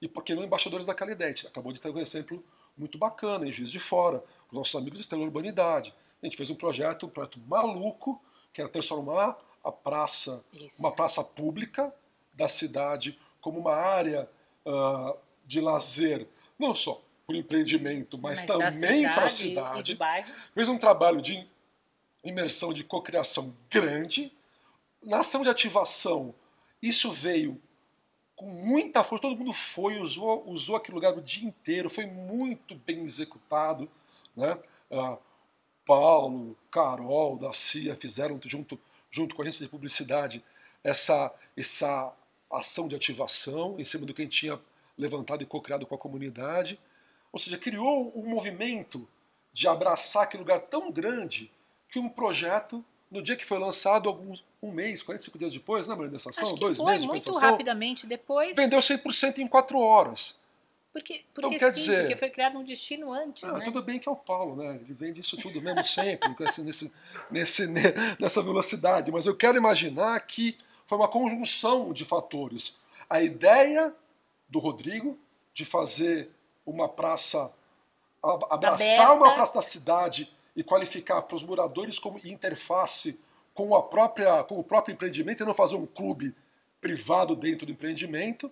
e 0.00 0.06
porque 0.06 0.32
não 0.32 0.44
embaixadores 0.44 0.86
daquela 0.86 1.10
ideia. 1.10 1.32
A 1.32 1.34
gente 1.34 1.46
acabou 1.48 1.72
de 1.72 1.80
ter 1.80 1.90
um 1.90 1.98
exemplo 1.98 2.44
muito 2.80 2.98
bacana 2.98 3.46
em 3.46 3.52
Juiz 3.52 3.70
de 3.70 3.78
Fora, 3.78 4.24
com 4.48 4.56
nossos 4.56 4.74
amigos 4.74 4.98
da 4.98 5.02
Estrela 5.02 5.24
Urbanidade. 5.24 5.94
A 6.22 6.26
gente 6.26 6.36
fez 6.36 6.50
um 6.50 6.54
projeto, 6.54 7.06
um 7.06 7.10
projeto 7.10 7.38
maluco, 7.46 8.20
que 8.52 8.60
era 8.60 8.70
transformar 8.70 9.38
a 9.62 9.70
praça, 9.70 10.44
Isso. 10.52 10.80
uma 10.80 10.90
praça 10.90 11.22
pública 11.22 11.94
da 12.34 12.48
cidade, 12.48 13.18
como 13.40 13.60
uma 13.60 13.74
área 13.74 14.28
uh, 14.66 15.16
de 15.44 15.60
lazer, 15.60 16.26
não 16.58 16.74
só 16.74 17.00
para 17.26 17.36
o 17.36 17.38
empreendimento, 17.38 18.18
mas, 18.18 18.44
mas 18.44 18.46
também 18.46 19.02
para 19.04 19.26
a 19.26 19.28
cidade. 19.28 19.98
Fez 20.54 20.68
um 20.68 20.78
trabalho 20.78 21.20
de 21.20 21.46
imersão, 22.24 22.72
de 22.72 22.82
cocriação 22.82 23.54
grande. 23.70 24.32
Na 25.02 25.20
ação 25.20 25.42
de 25.42 25.48
ativação, 25.48 26.34
isso 26.82 27.12
veio 27.12 27.60
com 28.40 28.46
muita 28.46 29.04
força, 29.04 29.20
todo 29.20 29.36
mundo 29.36 29.52
foi, 29.52 29.98
usou, 29.98 30.48
usou 30.48 30.74
aquele 30.74 30.94
lugar 30.94 31.12
o 31.12 31.20
dia 31.20 31.46
inteiro, 31.46 31.90
foi 31.90 32.06
muito 32.06 32.74
bem 32.74 33.04
executado. 33.04 33.86
Né? 34.34 34.58
Ah, 34.90 35.18
Paulo, 35.84 36.56
Carol, 36.70 37.36
da 37.36 37.52
CIA 37.52 37.94
fizeram 37.94 38.40
junto, 38.42 38.80
junto 39.10 39.34
com 39.34 39.42
a 39.42 39.44
agência 39.44 39.66
de 39.66 39.70
publicidade 39.70 40.42
essa, 40.82 41.30
essa 41.54 42.16
ação 42.50 42.88
de 42.88 42.96
ativação 42.96 43.78
em 43.78 43.84
cima 43.84 44.06
do 44.06 44.14
que 44.14 44.22
a 44.22 44.24
gente 44.24 44.40
tinha 44.40 44.58
levantado 44.96 45.42
e 45.42 45.46
co-criado 45.46 45.84
com 45.84 45.94
a 45.94 45.98
comunidade. 45.98 46.80
Ou 47.30 47.38
seja, 47.38 47.58
criou 47.58 48.10
um 48.18 48.26
movimento 48.26 49.06
de 49.52 49.68
abraçar 49.68 50.22
aquele 50.22 50.44
lugar 50.44 50.62
tão 50.62 50.90
grande 50.90 51.52
que 51.90 51.98
um 51.98 52.08
projeto 52.08 52.82
no 53.10 53.22
dia 53.22 53.36
que 53.36 53.44
foi 53.44 53.58
lançado, 53.58 54.08
alguns, 54.08 54.44
um 54.62 54.70
mês, 54.72 55.02
45 55.02 55.38
dias 55.38 55.52
depois, 55.52 55.88
lembra 55.88 56.08
dessa 56.08 56.30
ação? 56.30 56.54
Dois 56.54 56.78
meses 56.80 57.02
de 57.02 57.08
muito 57.08 57.30
rapidamente 57.32 58.06
depois. 58.06 58.56
Vendeu 58.56 58.78
100% 58.78 59.38
em 59.38 59.48
4 59.48 59.78
horas. 59.78 60.38
Porque, 60.92 61.22
porque 61.32 61.54
Então, 61.54 61.58
quer 61.68 61.74
sim, 61.74 61.80
dizer- 61.82 62.00
porque 62.02 62.16
foi 62.16 62.30
criado 62.30 62.58
um 62.58 62.64
destino 62.64 63.12
antes, 63.12 63.44
Ah, 63.44 63.52
né? 63.52 63.64
Tudo 63.64 63.80
bem 63.80 63.98
que 64.00 64.08
é 64.08 64.12
o 64.12 64.16
Paulo, 64.16 64.56
né? 64.56 64.74
Ele 64.82 64.92
vende 64.92 65.20
isso 65.20 65.36
tudo 65.36 65.60
mesmo 65.62 65.84
sempre, 65.84 66.34
com 66.34 66.44
esse- 66.44 66.62
nesse, 66.62 66.92
nesse, 67.30 67.66
ne- 67.68 67.94
nessa 68.18 68.42
velocidade. 68.42 69.10
Mas 69.12 69.24
eu 69.24 69.36
quero 69.36 69.56
imaginar 69.56 70.18
que 70.26 70.56
foi 70.88 70.98
uma 70.98 71.06
conjunção 71.06 71.92
de 71.92 72.04
fatores. 72.04 72.80
A 73.08 73.22
ideia 73.22 73.94
do 74.48 74.58
Rodrigo 74.58 75.16
de 75.54 75.64
fazer 75.64 76.28
uma 76.66 76.88
praça, 76.88 77.54
abraçar 78.50 79.06
Aberta. 79.06 79.12
uma 79.14 79.34
praça 79.34 79.54
da 79.54 79.62
cidade 79.62 80.30
e 80.54 80.62
qualificar 80.62 81.22
para 81.22 81.36
os 81.36 81.42
moradores 81.42 81.98
como 81.98 82.20
interface 82.24 83.20
com, 83.54 83.74
a 83.74 83.82
própria, 83.82 84.42
com 84.44 84.58
o 84.58 84.64
próprio 84.64 84.92
empreendimento 84.92 85.42
e 85.42 85.46
não 85.46 85.54
fazer 85.54 85.76
um 85.76 85.86
clube 85.86 86.34
privado 86.80 87.36
dentro 87.36 87.66
do 87.66 87.72
empreendimento. 87.72 88.50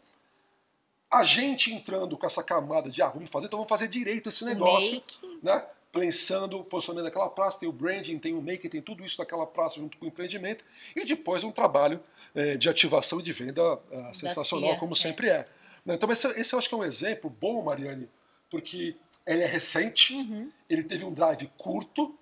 A 1.11 1.22
gente 1.22 1.72
entrando 1.72 2.16
com 2.16 2.26
essa 2.26 2.42
camada 2.42 2.90
de, 2.90 3.00
ah, 3.00 3.08
vamos 3.08 3.30
fazer, 3.30 3.46
então 3.46 3.58
vamos 3.58 3.68
fazer 3.68 3.88
direito 3.88 4.28
esse 4.28 4.44
negócio 4.44 4.94
make. 4.94 5.38
né? 5.42 5.64
pensando 5.90 6.58
o 6.58 6.64
posicionamento 6.64 7.06
daquela 7.06 7.28
praça, 7.28 7.61
tem 7.61 7.68
o 7.68 7.72
branding, 7.72 8.18
tem 8.18 8.34
o 8.34 8.42
make, 8.42 8.68
tem 8.68 8.80
tudo 8.80 9.04
isso 9.04 9.18
daquela 9.18 9.46
praça 9.46 9.76
junto 9.76 9.96
com 9.96 10.04
o 10.04 10.08
empreendimento, 10.08 10.64
e 10.94 11.04
depois 11.04 11.42
um 11.42 11.50
trabalho 11.50 12.00
eh, 12.34 12.56
de 12.56 12.68
ativação 12.68 13.20
e 13.20 13.22
de 13.22 13.32
venda 13.32 13.62
ah, 13.62 14.12
sensacional, 14.12 14.70
CIA, 14.70 14.78
como 14.78 14.92
é. 14.92 14.96
sempre 14.96 15.28
é. 15.28 15.48
Então 15.87 16.11
esse, 16.12 16.28
esse 16.38 16.52
eu 16.52 16.58
acho 16.58 16.68
que 16.68 16.74
é 16.74 16.78
um 16.78 16.84
exemplo 16.84 17.30
bom, 17.30 17.62
Mariane, 17.64 18.08
porque 18.50 18.96
ele 19.34 19.42
é 19.42 19.46
recente, 19.46 20.14
Uhum, 20.14 20.50
ele 20.68 20.82
teve 20.82 21.04
um 21.04 21.12
drive 21.12 21.46
curto, 21.56 22.18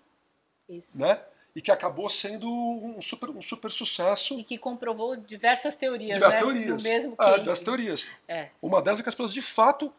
isso. 0.68 0.98
né? 1.00 1.22
e 1.54 1.62
que 1.62 1.70
acabou 1.70 2.10
sendo 2.10 2.46
um 2.46 3.00
super, 3.00 3.30
um 3.30 3.40
super 3.40 3.70
sucesso. 3.70 4.38
E 4.38 4.44
que 4.44 4.58
comprovou 4.58 5.16
diversas 5.16 5.74
teorias, 5.74 6.12
Diversas 6.18 6.34
né? 6.34 6.46
teorias. 6.46 6.82
No 6.82 6.88
mesmo 6.90 7.14
Ah, 7.16 7.24
case. 7.24 7.38
diversas 7.38 7.64
teorias. 7.64 8.06
É. 8.28 8.50
Uma 8.60 8.82
delas 8.82 9.00
é 9.00 9.02
que 9.02 9.08
as 9.08 9.14
pessoas, 9.14 9.32
de 9.32 9.40
fato, 9.40 9.90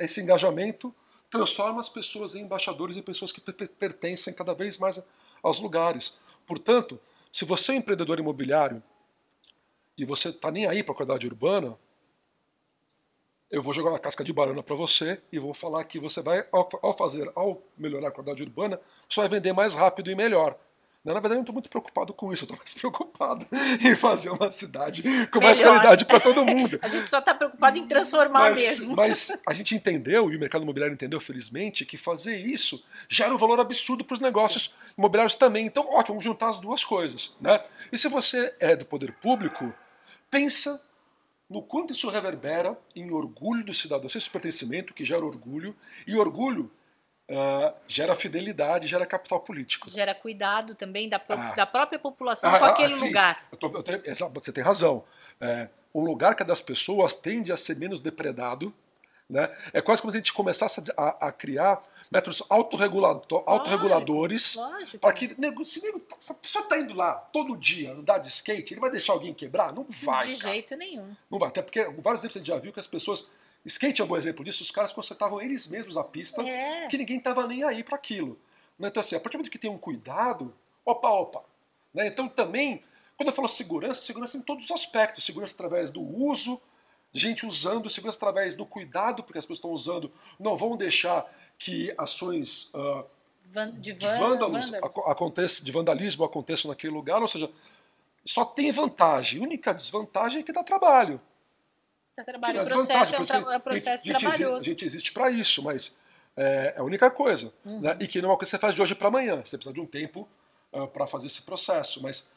esse 0.00 0.20
engajamento 0.20 0.92
transforma 1.30 1.78
as 1.80 1.88
pessoas 1.88 2.34
em 2.34 2.40
embaixadores 2.42 2.96
e 2.96 3.02
pessoas 3.02 3.30
que 3.30 3.40
per- 3.40 3.54
per- 3.54 3.68
pertencem 3.68 4.34
cada 4.34 4.52
vez 4.52 4.78
mais 4.78 5.00
aos 5.44 5.60
lugares. 5.60 6.18
Portanto, 6.44 6.98
se 7.30 7.44
você 7.44 7.70
é 7.70 7.74
um 7.76 7.78
empreendedor 7.78 8.18
imobiliário 8.18 8.82
e 9.96 10.04
você 10.04 10.30
está 10.30 10.50
nem 10.50 10.66
aí 10.66 10.82
para 10.82 10.92
a 10.92 10.96
qualidade 10.96 11.24
urbana, 11.28 11.78
eu 13.50 13.62
vou 13.62 13.72
jogar 13.72 13.90
uma 13.90 13.98
casca 13.98 14.24
de 14.24 14.32
banana 14.32 14.62
para 14.62 14.74
você 14.74 15.20
e 15.30 15.38
vou 15.38 15.54
falar 15.54 15.84
que 15.84 15.98
você 15.98 16.20
vai, 16.20 16.44
ao, 16.50 16.68
ao 16.82 16.96
fazer, 16.96 17.30
ao 17.34 17.62
melhorar 17.78 18.08
a 18.08 18.10
qualidade 18.10 18.42
urbana, 18.42 18.80
você 19.08 19.20
vai 19.20 19.28
vender 19.28 19.52
mais 19.52 19.74
rápido 19.74 20.10
e 20.10 20.14
melhor. 20.14 20.58
Na 21.04 21.12
verdade, 21.12 21.34
eu 21.34 21.36
não 21.36 21.42
estou 21.42 21.52
muito 21.52 21.70
preocupado 21.70 22.12
com 22.12 22.32
isso, 22.32 22.42
eu 22.42 22.46
estou 22.46 22.58
mais 22.58 22.74
preocupado 22.74 23.46
em 23.80 23.94
fazer 23.94 24.28
uma 24.30 24.50
cidade 24.50 25.04
com 25.28 25.40
mais 25.40 25.58
Melhor. 25.58 25.74
qualidade 25.74 26.04
para 26.04 26.18
todo 26.18 26.44
mundo. 26.44 26.78
A 26.82 26.88
gente 26.88 27.08
só 27.08 27.20
está 27.20 27.32
preocupado 27.32 27.78
em 27.78 27.86
transformar 27.86 28.50
Mas, 28.50 28.60
mesmo. 28.60 28.96
mas 28.96 29.40
a 29.46 29.52
gente 29.52 29.72
entendeu, 29.76 30.32
e 30.32 30.36
o 30.36 30.40
mercado 30.40 30.62
imobiliário 30.62 30.94
entendeu, 30.94 31.20
felizmente, 31.20 31.86
que 31.86 31.96
fazer 31.96 32.36
isso 32.36 32.84
gera 33.08 33.32
um 33.32 33.38
valor 33.38 33.60
absurdo 33.60 34.04
para 34.04 34.14
os 34.14 34.20
negócios 34.20 34.74
imobiliários 34.98 35.36
também. 35.36 35.64
Então, 35.64 35.84
ótimo, 35.84 36.14
vamos 36.14 36.24
juntar 36.24 36.48
as 36.48 36.58
duas 36.58 36.82
coisas. 36.82 37.36
Né? 37.40 37.62
E 37.92 37.96
se 37.96 38.08
você 38.08 38.52
é 38.58 38.74
do 38.74 38.84
poder 38.84 39.12
público, 39.12 39.72
pensa 40.28 40.84
no 41.48 41.62
quanto 41.62 41.92
isso 41.92 42.08
reverbera 42.10 42.76
em 42.94 43.10
orgulho 43.10 43.64
do 43.64 43.72
cidadão, 43.74 44.08
senso 44.08 44.26
de 44.26 44.30
pertencimento, 44.32 44.92
que 44.94 45.04
gera 45.04 45.24
orgulho, 45.24 45.74
e 46.06 46.16
orgulho 46.16 46.70
ah, 47.30 47.74
gera 47.88 48.14
fidelidade, 48.14 48.86
gera 48.86 49.04
capital 49.04 49.40
político. 49.40 49.90
Gera 49.90 50.14
cuidado 50.14 50.74
também 50.76 51.08
da, 51.08 51.20
Ah. 51.28 51.54
da 51.54 51.66
própria 51.66 51.98
população 51.98 52.48
Ah, 52.54 52.58
com 52.58 52.64
ah, 52.64 52.68
aquele 52.70 52.94
lugar. 52.94 53.46
Eu 53.50 53.58
tô- 53.58 53.66
eu 53.72 53.82
tenho- 53.82 54.02
você 54.32 54.52
tem 54.52 54.62
razão. 54.62 55.04
É, 55.40 55.68
um 55.94 56.02
lugar 56.02 56.34
que 56.36 56.42
é 56.42 56.46
das 56.46 56.60
pessoas 56.60 57.14
tende 57.14 57.50
a 57.52 57.56
ser 57.56 57.76
menos 57.76 58.00
depredado. 58.00 58.72
Né? 59.28 59.52
É 59.72 59.80
quase 59.80 60.00
como 60.00 60.12
se 60.12 60.18
a 60.18 60.20
gente 60.20 60.32
começasse 60.32 60.80
a, 60.96 61.26
a 61.28 61.32
criar 61.32 61.82
métodos 62.10 62.42
autorregulato- 62.48 63.42
autorreguladores 63.46 64.54
Lógico. 64.54 64.98
para 64.98 65.12
que 65.12 65.34
nego, 65.40 65.64
se, 65.64 65.82
nego, 65.82 66.02
se 66.18 66.32
a 66.32 66.34
pessoa 66.34 66.62
está 66.64 66.78
indo 66.78 66.94
lá 66.94 67.14
todo 67.14 67.56
dia 67.56 67.92
andar 67.92 68.18
de 68.18 68.28
skate, 68.28 68.74
ele 68.74 68.80
vai 68.80 68.90
deixar 68.90 69.12
alguém 69.12 69.34
quebrar? 69.34 69.72
Não 69.72 69.84
vai. 69.88 70.32
de 70.34 70.40
cara. 70.40 70.54
jeito 70.54 70.76
nenhum. 70.76 71.14
Não 71.30 71.38
vai. 71.38 71.48
Até 71.48 71.62
porque 71.62 71.82
vários 72.00 72.20
exemplos 72.22 72.36
a 72.36 72.38
gente 72.38 72.48
já 72.48 72.58
viu 72.58 72.72
que 72.72 72.80
as 72.80 72.86
pessoas. 72.86 73.28
Skate 73.64 74.00
é 74.00 74.04
um 74.04 74.06
bom 74.06 74.16
exemplo 74.16 74.44
disso, 74.44 74.62
os 74.62 74.70
caras 74.70 74.92
consertavam 74.92 75.40
eles 75.42 75.66
mesmos 75.66 75.96
a 75.96 76.04
pista 76.04 76.40
É. 76.42 76.86
que 76.86 76.96
ninguém 76.96 77.18
estava 77.18 77.46
nem 77.48 77.64
aí 77.64 77.82
para 77.82 77.96
aquilo. 77.96 78.38
Né? 78.78 78.86
Então, 78.88 79.00
assim, 79.00 79.16
a 79.16 79.20
partir 79.20 79.36
do 79.36 79.40
momento 79.40 79.50
que 79.50 79.58
tem 79.58 79.68
um 79.70 79.76
cuidado, 79.78 80.54
opa, 80.84 81.08
opa. 81.08 81.42
Né? 81.92 82.06
Então, 82.06 82.28
também, 82.28 82.84
quando 83.16 83.30
eu 83.30 83.34
falo 83.34 83.48
segurança, 83.48 84.00
segurança 84.02 84.36
em 84.36 84.40
todos 84.42 84.66
os 84.66 84.70
aspectos. 84.70 85.24
Segurança 85.24 85.52
através 85.54 85.90
do 85.90 86.00
uso, 86.00 86.62
gente 87.18 87.46
usando, 87.46 87.88
segurança 87.90 88.18
através 88.18 88.54
do 88.54 88.66
cuidado, 88.66 89.22
porque 89.22 89.38
as 89.38 89.44
pessoas 89.44 89.58
estão 89.58 89.70
usando, 89.70 90.12
não 90.38 90.56
vão 90.56 90.76
deixar 90.76 91.24
que 91.58 91.94
ações 91.96 92.70
ah, 92.74 93.04
Van- 93.46 93.70
de, 93.72 93.92
de 93.92 94.06
vândalos 94.06 94.70
vândalos. 94.70 95.60
de 95.62 95.72
vandalismo 95.72 96.24
aconteçam 96.24 96.68
naquele 96.70 96.92
lugar, 96.92 97.22
ou 97.22 97.28
seja, 97.28 97.50
só 98.24 98.44
tem 98.44 98.70
vantagem. 98.72 99.40
A 99.40 99.42
única 99.44 99.72
desvantagem 99.72 100.40
é 100.40 100.42
que 100.42 100.52
dá 100.52 100.62
trabalho. 100.64 101.20
Tá 102.16 102.24
trabalho. 102.24 102.58
O 102.58 102.62
As 102.62 102.68
processo 102.68 103.14
é 103.14 103.20
um, 103.20 103.24
tra- 103.24 103.54
é 103.54 103.56
um 103.56 103.60
processo 103.60 104.02
a 104.02 104.06
gente, 104.12 104.18
trabalhoso. 104.20 104.60
A 104.60 104.64
gente 104.64 104.84
existe 104.84 105.12
para 105.12 105.30
isso, 105.30 105.62
mas 105.62 105.96
é, 106.36 106.74
é 106.76 106.80
a 106.80 106.82
única 106.82 107.10
coisa. 107.10 107.52
Uhum. 107.64 107.80
Né? 107.80 107.96
E 108.00 108.08
que 108.08 108.20
não 108.20 108.30
é 108.30 108.32
uma 108.32 108.38
coisa 108.38 108.50
que 108.50 108.56
você 108.56 108.60
faz 108.60 108.74
de 108.74 108.82
hoje 108.82 108.94
para 108.94 109.08
amanhã. 109.08 109.36
Você 109.44 109.56
precisa 109.56 109.72
de 109.74 109.80
um 109.80 109.86
tempo 109.86 110.28
para 110.92 111.06
fazer 111.06 111.26
esse 111.28 111.42
processo. 111.42 112.02
Mas 112.02 112.30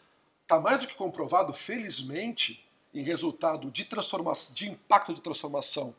está 0.44 0.60
mais 0.60 0.80
do 0.82 0.88
que 0.88 0.96
comprovado, 0.96 1.54
felizmente, 1.54 2.63
em 2.93 3.04
resultado 3.04 3.69
de 3.69 3.86
transformação, 3.86 4.56
de 4.56 4.69
impacto 4.69 5.13
de 5.13 5.21
transformação 5.21 5.95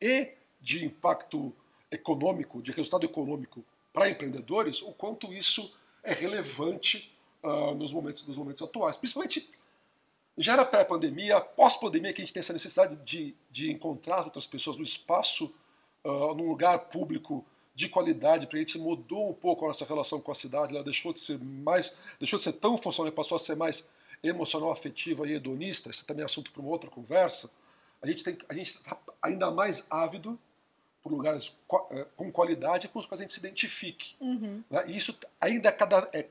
e 0.00 0.32
de 0.60 0.84
impacto 0.84 1.52
econômico, 1.90 2.62
de 2.62 2.70
resultado 2.70 3.04
econômico 3.04 3.64
para 3.92 4.08
empreendedores, 4.08 4.82
o 4.82 4.92
quanto 4.92 5.32
isso 5.32 5.74
é 6.02 6.12
relevante 6.12 7.12
ah, 7.42 7.74
nos, 7.74 7.92
momentos, 7.92 8.26
nos 8.26 8.36
momentos 8.36 8.62
atuais. 8.62 8.96
Principalmente 8.96 9.50
já 10.36 10.52
era 10.52 10.64
pré-pandemia, 10.64 11.40
pós-pandemia, 11.40 12.12
que 12.12 12.22
a 12.22 12.24
gente 12.24 12.32
tem 12.32 12.40
essa 12.40 12.52
necessidade 12.52 12.96
de, 13.04 13.34
de 13.50 13.72
encontrar 13.72 14.24
outras 14.24 14.46
pessoas 14.46 14.76
no 14.76 14.84
espaço, 14.84 15.52
ah, 16.04 16.34
num 16.36 16.48
lugar 16.48 16.78
público 16.78 17.44
de 17.74 17.88
qualidade, 17.88 18.48
para 18.48 18.56
a 18.56 18.60
gente 18.60 18.76
mudou 18.76 19.30
um 19.30 19.32
pouco 19.32 19.64
a 19.64 19.68
nossa 19.68 19.84
relação 19.84 20.20
com 20.20 20.32
a 20.32 20.34
cidade, 20.34 20.74
ela 20.74 20.82
deixou 20.82 21.12
de 21.12 21.20
ser 21.20 21.38
mais, 21.38 21.96
deixou 22.18 22.36
de 22.36 22.42
ser 22.42 22.54
tão 22.54 22.76
funcional, 22.76 23.12
passou 23.12 23.36
a 23.36 23.38
ser 23.38 23.54
mais 23.54 23.88
emocional, 24.22 24.70
afetiva 24.70 25.26
e 25.26 25.34
hedonista, 25.34 25.90
isso 25.90 26.04
também 26.06 26.22
é 26.22 26.26
assunto 26.26 26.50
para 26.50 26.60
uma 26.60 26.70
outra 26.70 26.90
conversa. 26.90 27.50
A 28.02 28.06
gente 28.06 28.24
tem, 28.24 28.38
a 28.48 28.54
gente 28.54 28.66
está 28.66 28.96
ainda 29.22 29.50
mais 29.50 29.86
ávido 29.90 30.38
por 31.02 31.12
lugares 31.12 31.56
eh, 31.90 32.06
com 32.16 32.30
qualidade 32.30 32.88
com 32.88 32.98
os 32.98 33.06
quais 33.06 33.20
a 33.20 33.24
gente 33.24 33.32
se 33.32 33.40
identifique. 33.40 34.14
Uhum. 34.20 34.62
Né? 34.70 34.84
E 34.88 34.96
isso 34.96 35.18
ainda 35.40 35.68
é, 35.68 35.72
cada, 35.72 36.08
é, 36.12 36.28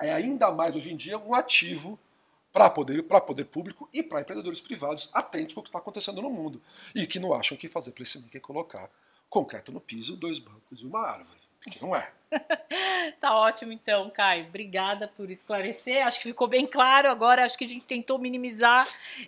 é 0.00 0.12
ainda 0.12 0.50
mais 0.52 0.74
hoje 0.74 0.92
em 0.92 0.96
dia 0.96 1.18
um 1.18 1.34
ativo 1.34 1.98
para 2.52 2.70
poder, 2.70 3.02
para 3.02 3.20
poder 3.20 3.44
público 3.44 3.88
e 3.92 4.02
para 4.02 4.20
empreendedores 4.20 4.60
privados 4.60 5.10
atentos 5.12 5.54
com 5.54 5.60
o 5.60 5.62
que 5.62 5.68
está 5.68 5.78
acontecendo 5.78 6.22
no 6.22 6.30
mundo 6.30 6.60
e 6.94 7.06
que 7.06 7.18
não 7.18 7.32
acham 7.32 7.56
que 7.56 7.68
fazer 7.68 7.92
crescimento 7.92 8.36
é 8.36 8.40
colocar 8.40 8.90
concreto 9.28 9.70
no 9.70 9.80
piso, 9.80 10.16
dois 10.16 10.38
bancos 10.38 10.80
e 10.80 10.86
uma 10.86 11.00
árvore. 11.00 11.47
Que 11.60 11.82
não 11.82 11.94
é. 11.94 12.10
Tá 13.20 13.36
ótimo 13.36 13.72
então, 13.72 14.10
Caio. 14.10 14.46
Obrigada 14.46 15.08
por 15.08 15.30
esclarecer. 15.30 16.06
Acho 16.06 16.18
que 16.18 16.28
ficou 16.28 16.46
bem 16.46 16.66
claro. 16.66 17.10
Agora 17.10 17.44
acho 17.44 17.56
que 17.56 17.64
a 17.64 17.68
gente 17.68 17.86
tentou 17.86 18.18
minimizar 18.18 18.86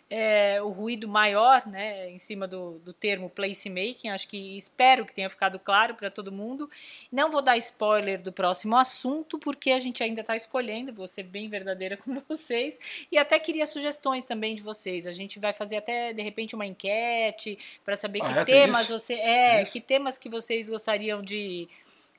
é, 0.09 0.63
o 0.63 0.69
ruído 0.69 1.09
maior, 1.09 1.67
né, 1.67 2.11
em 2.11 2.19
cima 2.19 2.47
do, 2.47 2.79
do 2.81 2.93
termo 2.93 3.29
placemaking. 3.31 4.11
Acho 4.11 4.29
que 4.29 4.57
espero 4.57 5.05
que 5.05 5.15
tenha 5.15 5.29
ficado 5.31 5.59
claro 5.59 5.95
para 5.95 6.11
todo 6.11 6.31
mundo. 6.31 6.71
Não 7.11 7.31
vou 7.31 7.43
dar 7.43 7.57
spoiler 7.57 8.23
do 8.23 8.33
próximo 8.33 8.77
assunto, 8.77 9.39
porque 9.39 9.71
a 9.71 9.79
gente 9.79 10.03
ainda 10.03 10.21
está 10.21 10.37
escolhendo. 10.37 10.93
Vou 10.93 11.09
ser 11.09 11.25
bem 11.25 11.49
verdadeira 11.49 11.97
com 11.99 12.21
vocês. 12.29 12.79
E 13.11 13.19
até 13.19 13.39
queria 13.39 13.67
sugestões 13.67 14.25
também 14.25 14.55
de 14.55 14.63
vocês. 14.63 15.07
A 15.07 15.13
gente 15.13 15.39
vai 15.39 15.53
fazer 15.53 15.79
até 15.79 16.13
de 16.13 16.23
repente 16.23 16.55
uma 16.55 16.67
enquete 16.67 17.59
para 17.85 17.97
saber 17.97 18.21
Ah, 18.23 18.33
que 18.33 18.39
é? 18.39 18.45
Tem 18.45 18.55
temas 18.67 18.89
você 18.89 19.15
é, 19.15 19.63
isso? 19.63 19.73
que 19.73 19.81
temas 19.81 20.19
que 20.19 20.29
vocês 20.29 20.69
gostariam 20.69 21.23
de 21.23 21.69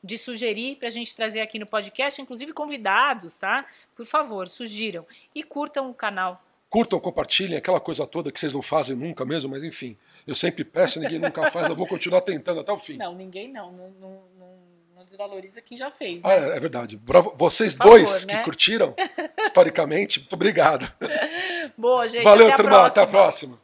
de 0.03 0.17
sugerir 0.17 0.77
para 0.77 0.87
a 0.87 0.91
gente 0.91 1.15
trazer 1.15 1.41
aqui 1.41 1.59
no 1.59 1.65
podcast, 1.65 2.21
inclusive 2.21 2.53
convidados, 2.53 3.37
tá? 3.37 3.65
Por 3.95 4.05
favor, 4.05 4.47
sugiram. 4.47 5.05
E 5.35 5.43
curtam 5.43 5.89
o 5.89 5.93
canal. 5.93 6.41
Curtam, 6.69 6.99
compartilhem, 6.99 7.57
aquela 7.57 7.79
coisa 7.79 8.07
toda 8.07 8.31
que 8.31 8.39
vocês 8.39 8.53
não 8.53 8.61
fazem 8.61 8.95
nunca 8.95 9.25
mesmo, 9.25 9.49
mas 9.51 9.63
enfim. 9.63 9.97
Eu 10.25 10.33
sempre 10.33 10.63
peço, 10.63 10.99
ninguém 10.99 11.19
nunca 11.19 11.51
faz, 11.51 11.67
eu 11.69 11.75
vou 11.75 11.85
continuar 11.85 12.21
tentando 12.21 12.61
até 12.61 12.71
o 12.71 12.79
fim. 12.79 12.97
Não, 12.97 13.13
ninguém 13.13 13.51
não. 13.51 13.71
Não, 13.71 13.89
não, 13.99 14.21
não- 14.39 14.61
desvaloriza 15.09 15.59
quem 15.61 15.75
já 15.77 15.89
fez. 15.89 16.21
Ah, 16.23 16.29
Né? 16.39 16.49
é, 16.53 16.57
é 16.57 16.59
verdade. 16.59 16.95
Pra 16.95 17.19
vocês 17.21 17.73
favor, 17.73 17.97
dois 17.97 18.25
né? 18.27 18.37
que 18.37 18.43
curtiram, 18.43 18.95
historicamente, 19.39 20.19
muito 20.19 20.33
obrigado. 20.33 20.89
Boa, 21.77 22.07
gente. 22.07 22.23
Valeu, 22.23 22.45
até 22.45 22.53
a 22.53 22.57
turma. 22.57 22.85
Até 22.87 23.01
a 23.01 23.07
próxima. 23.07 23.59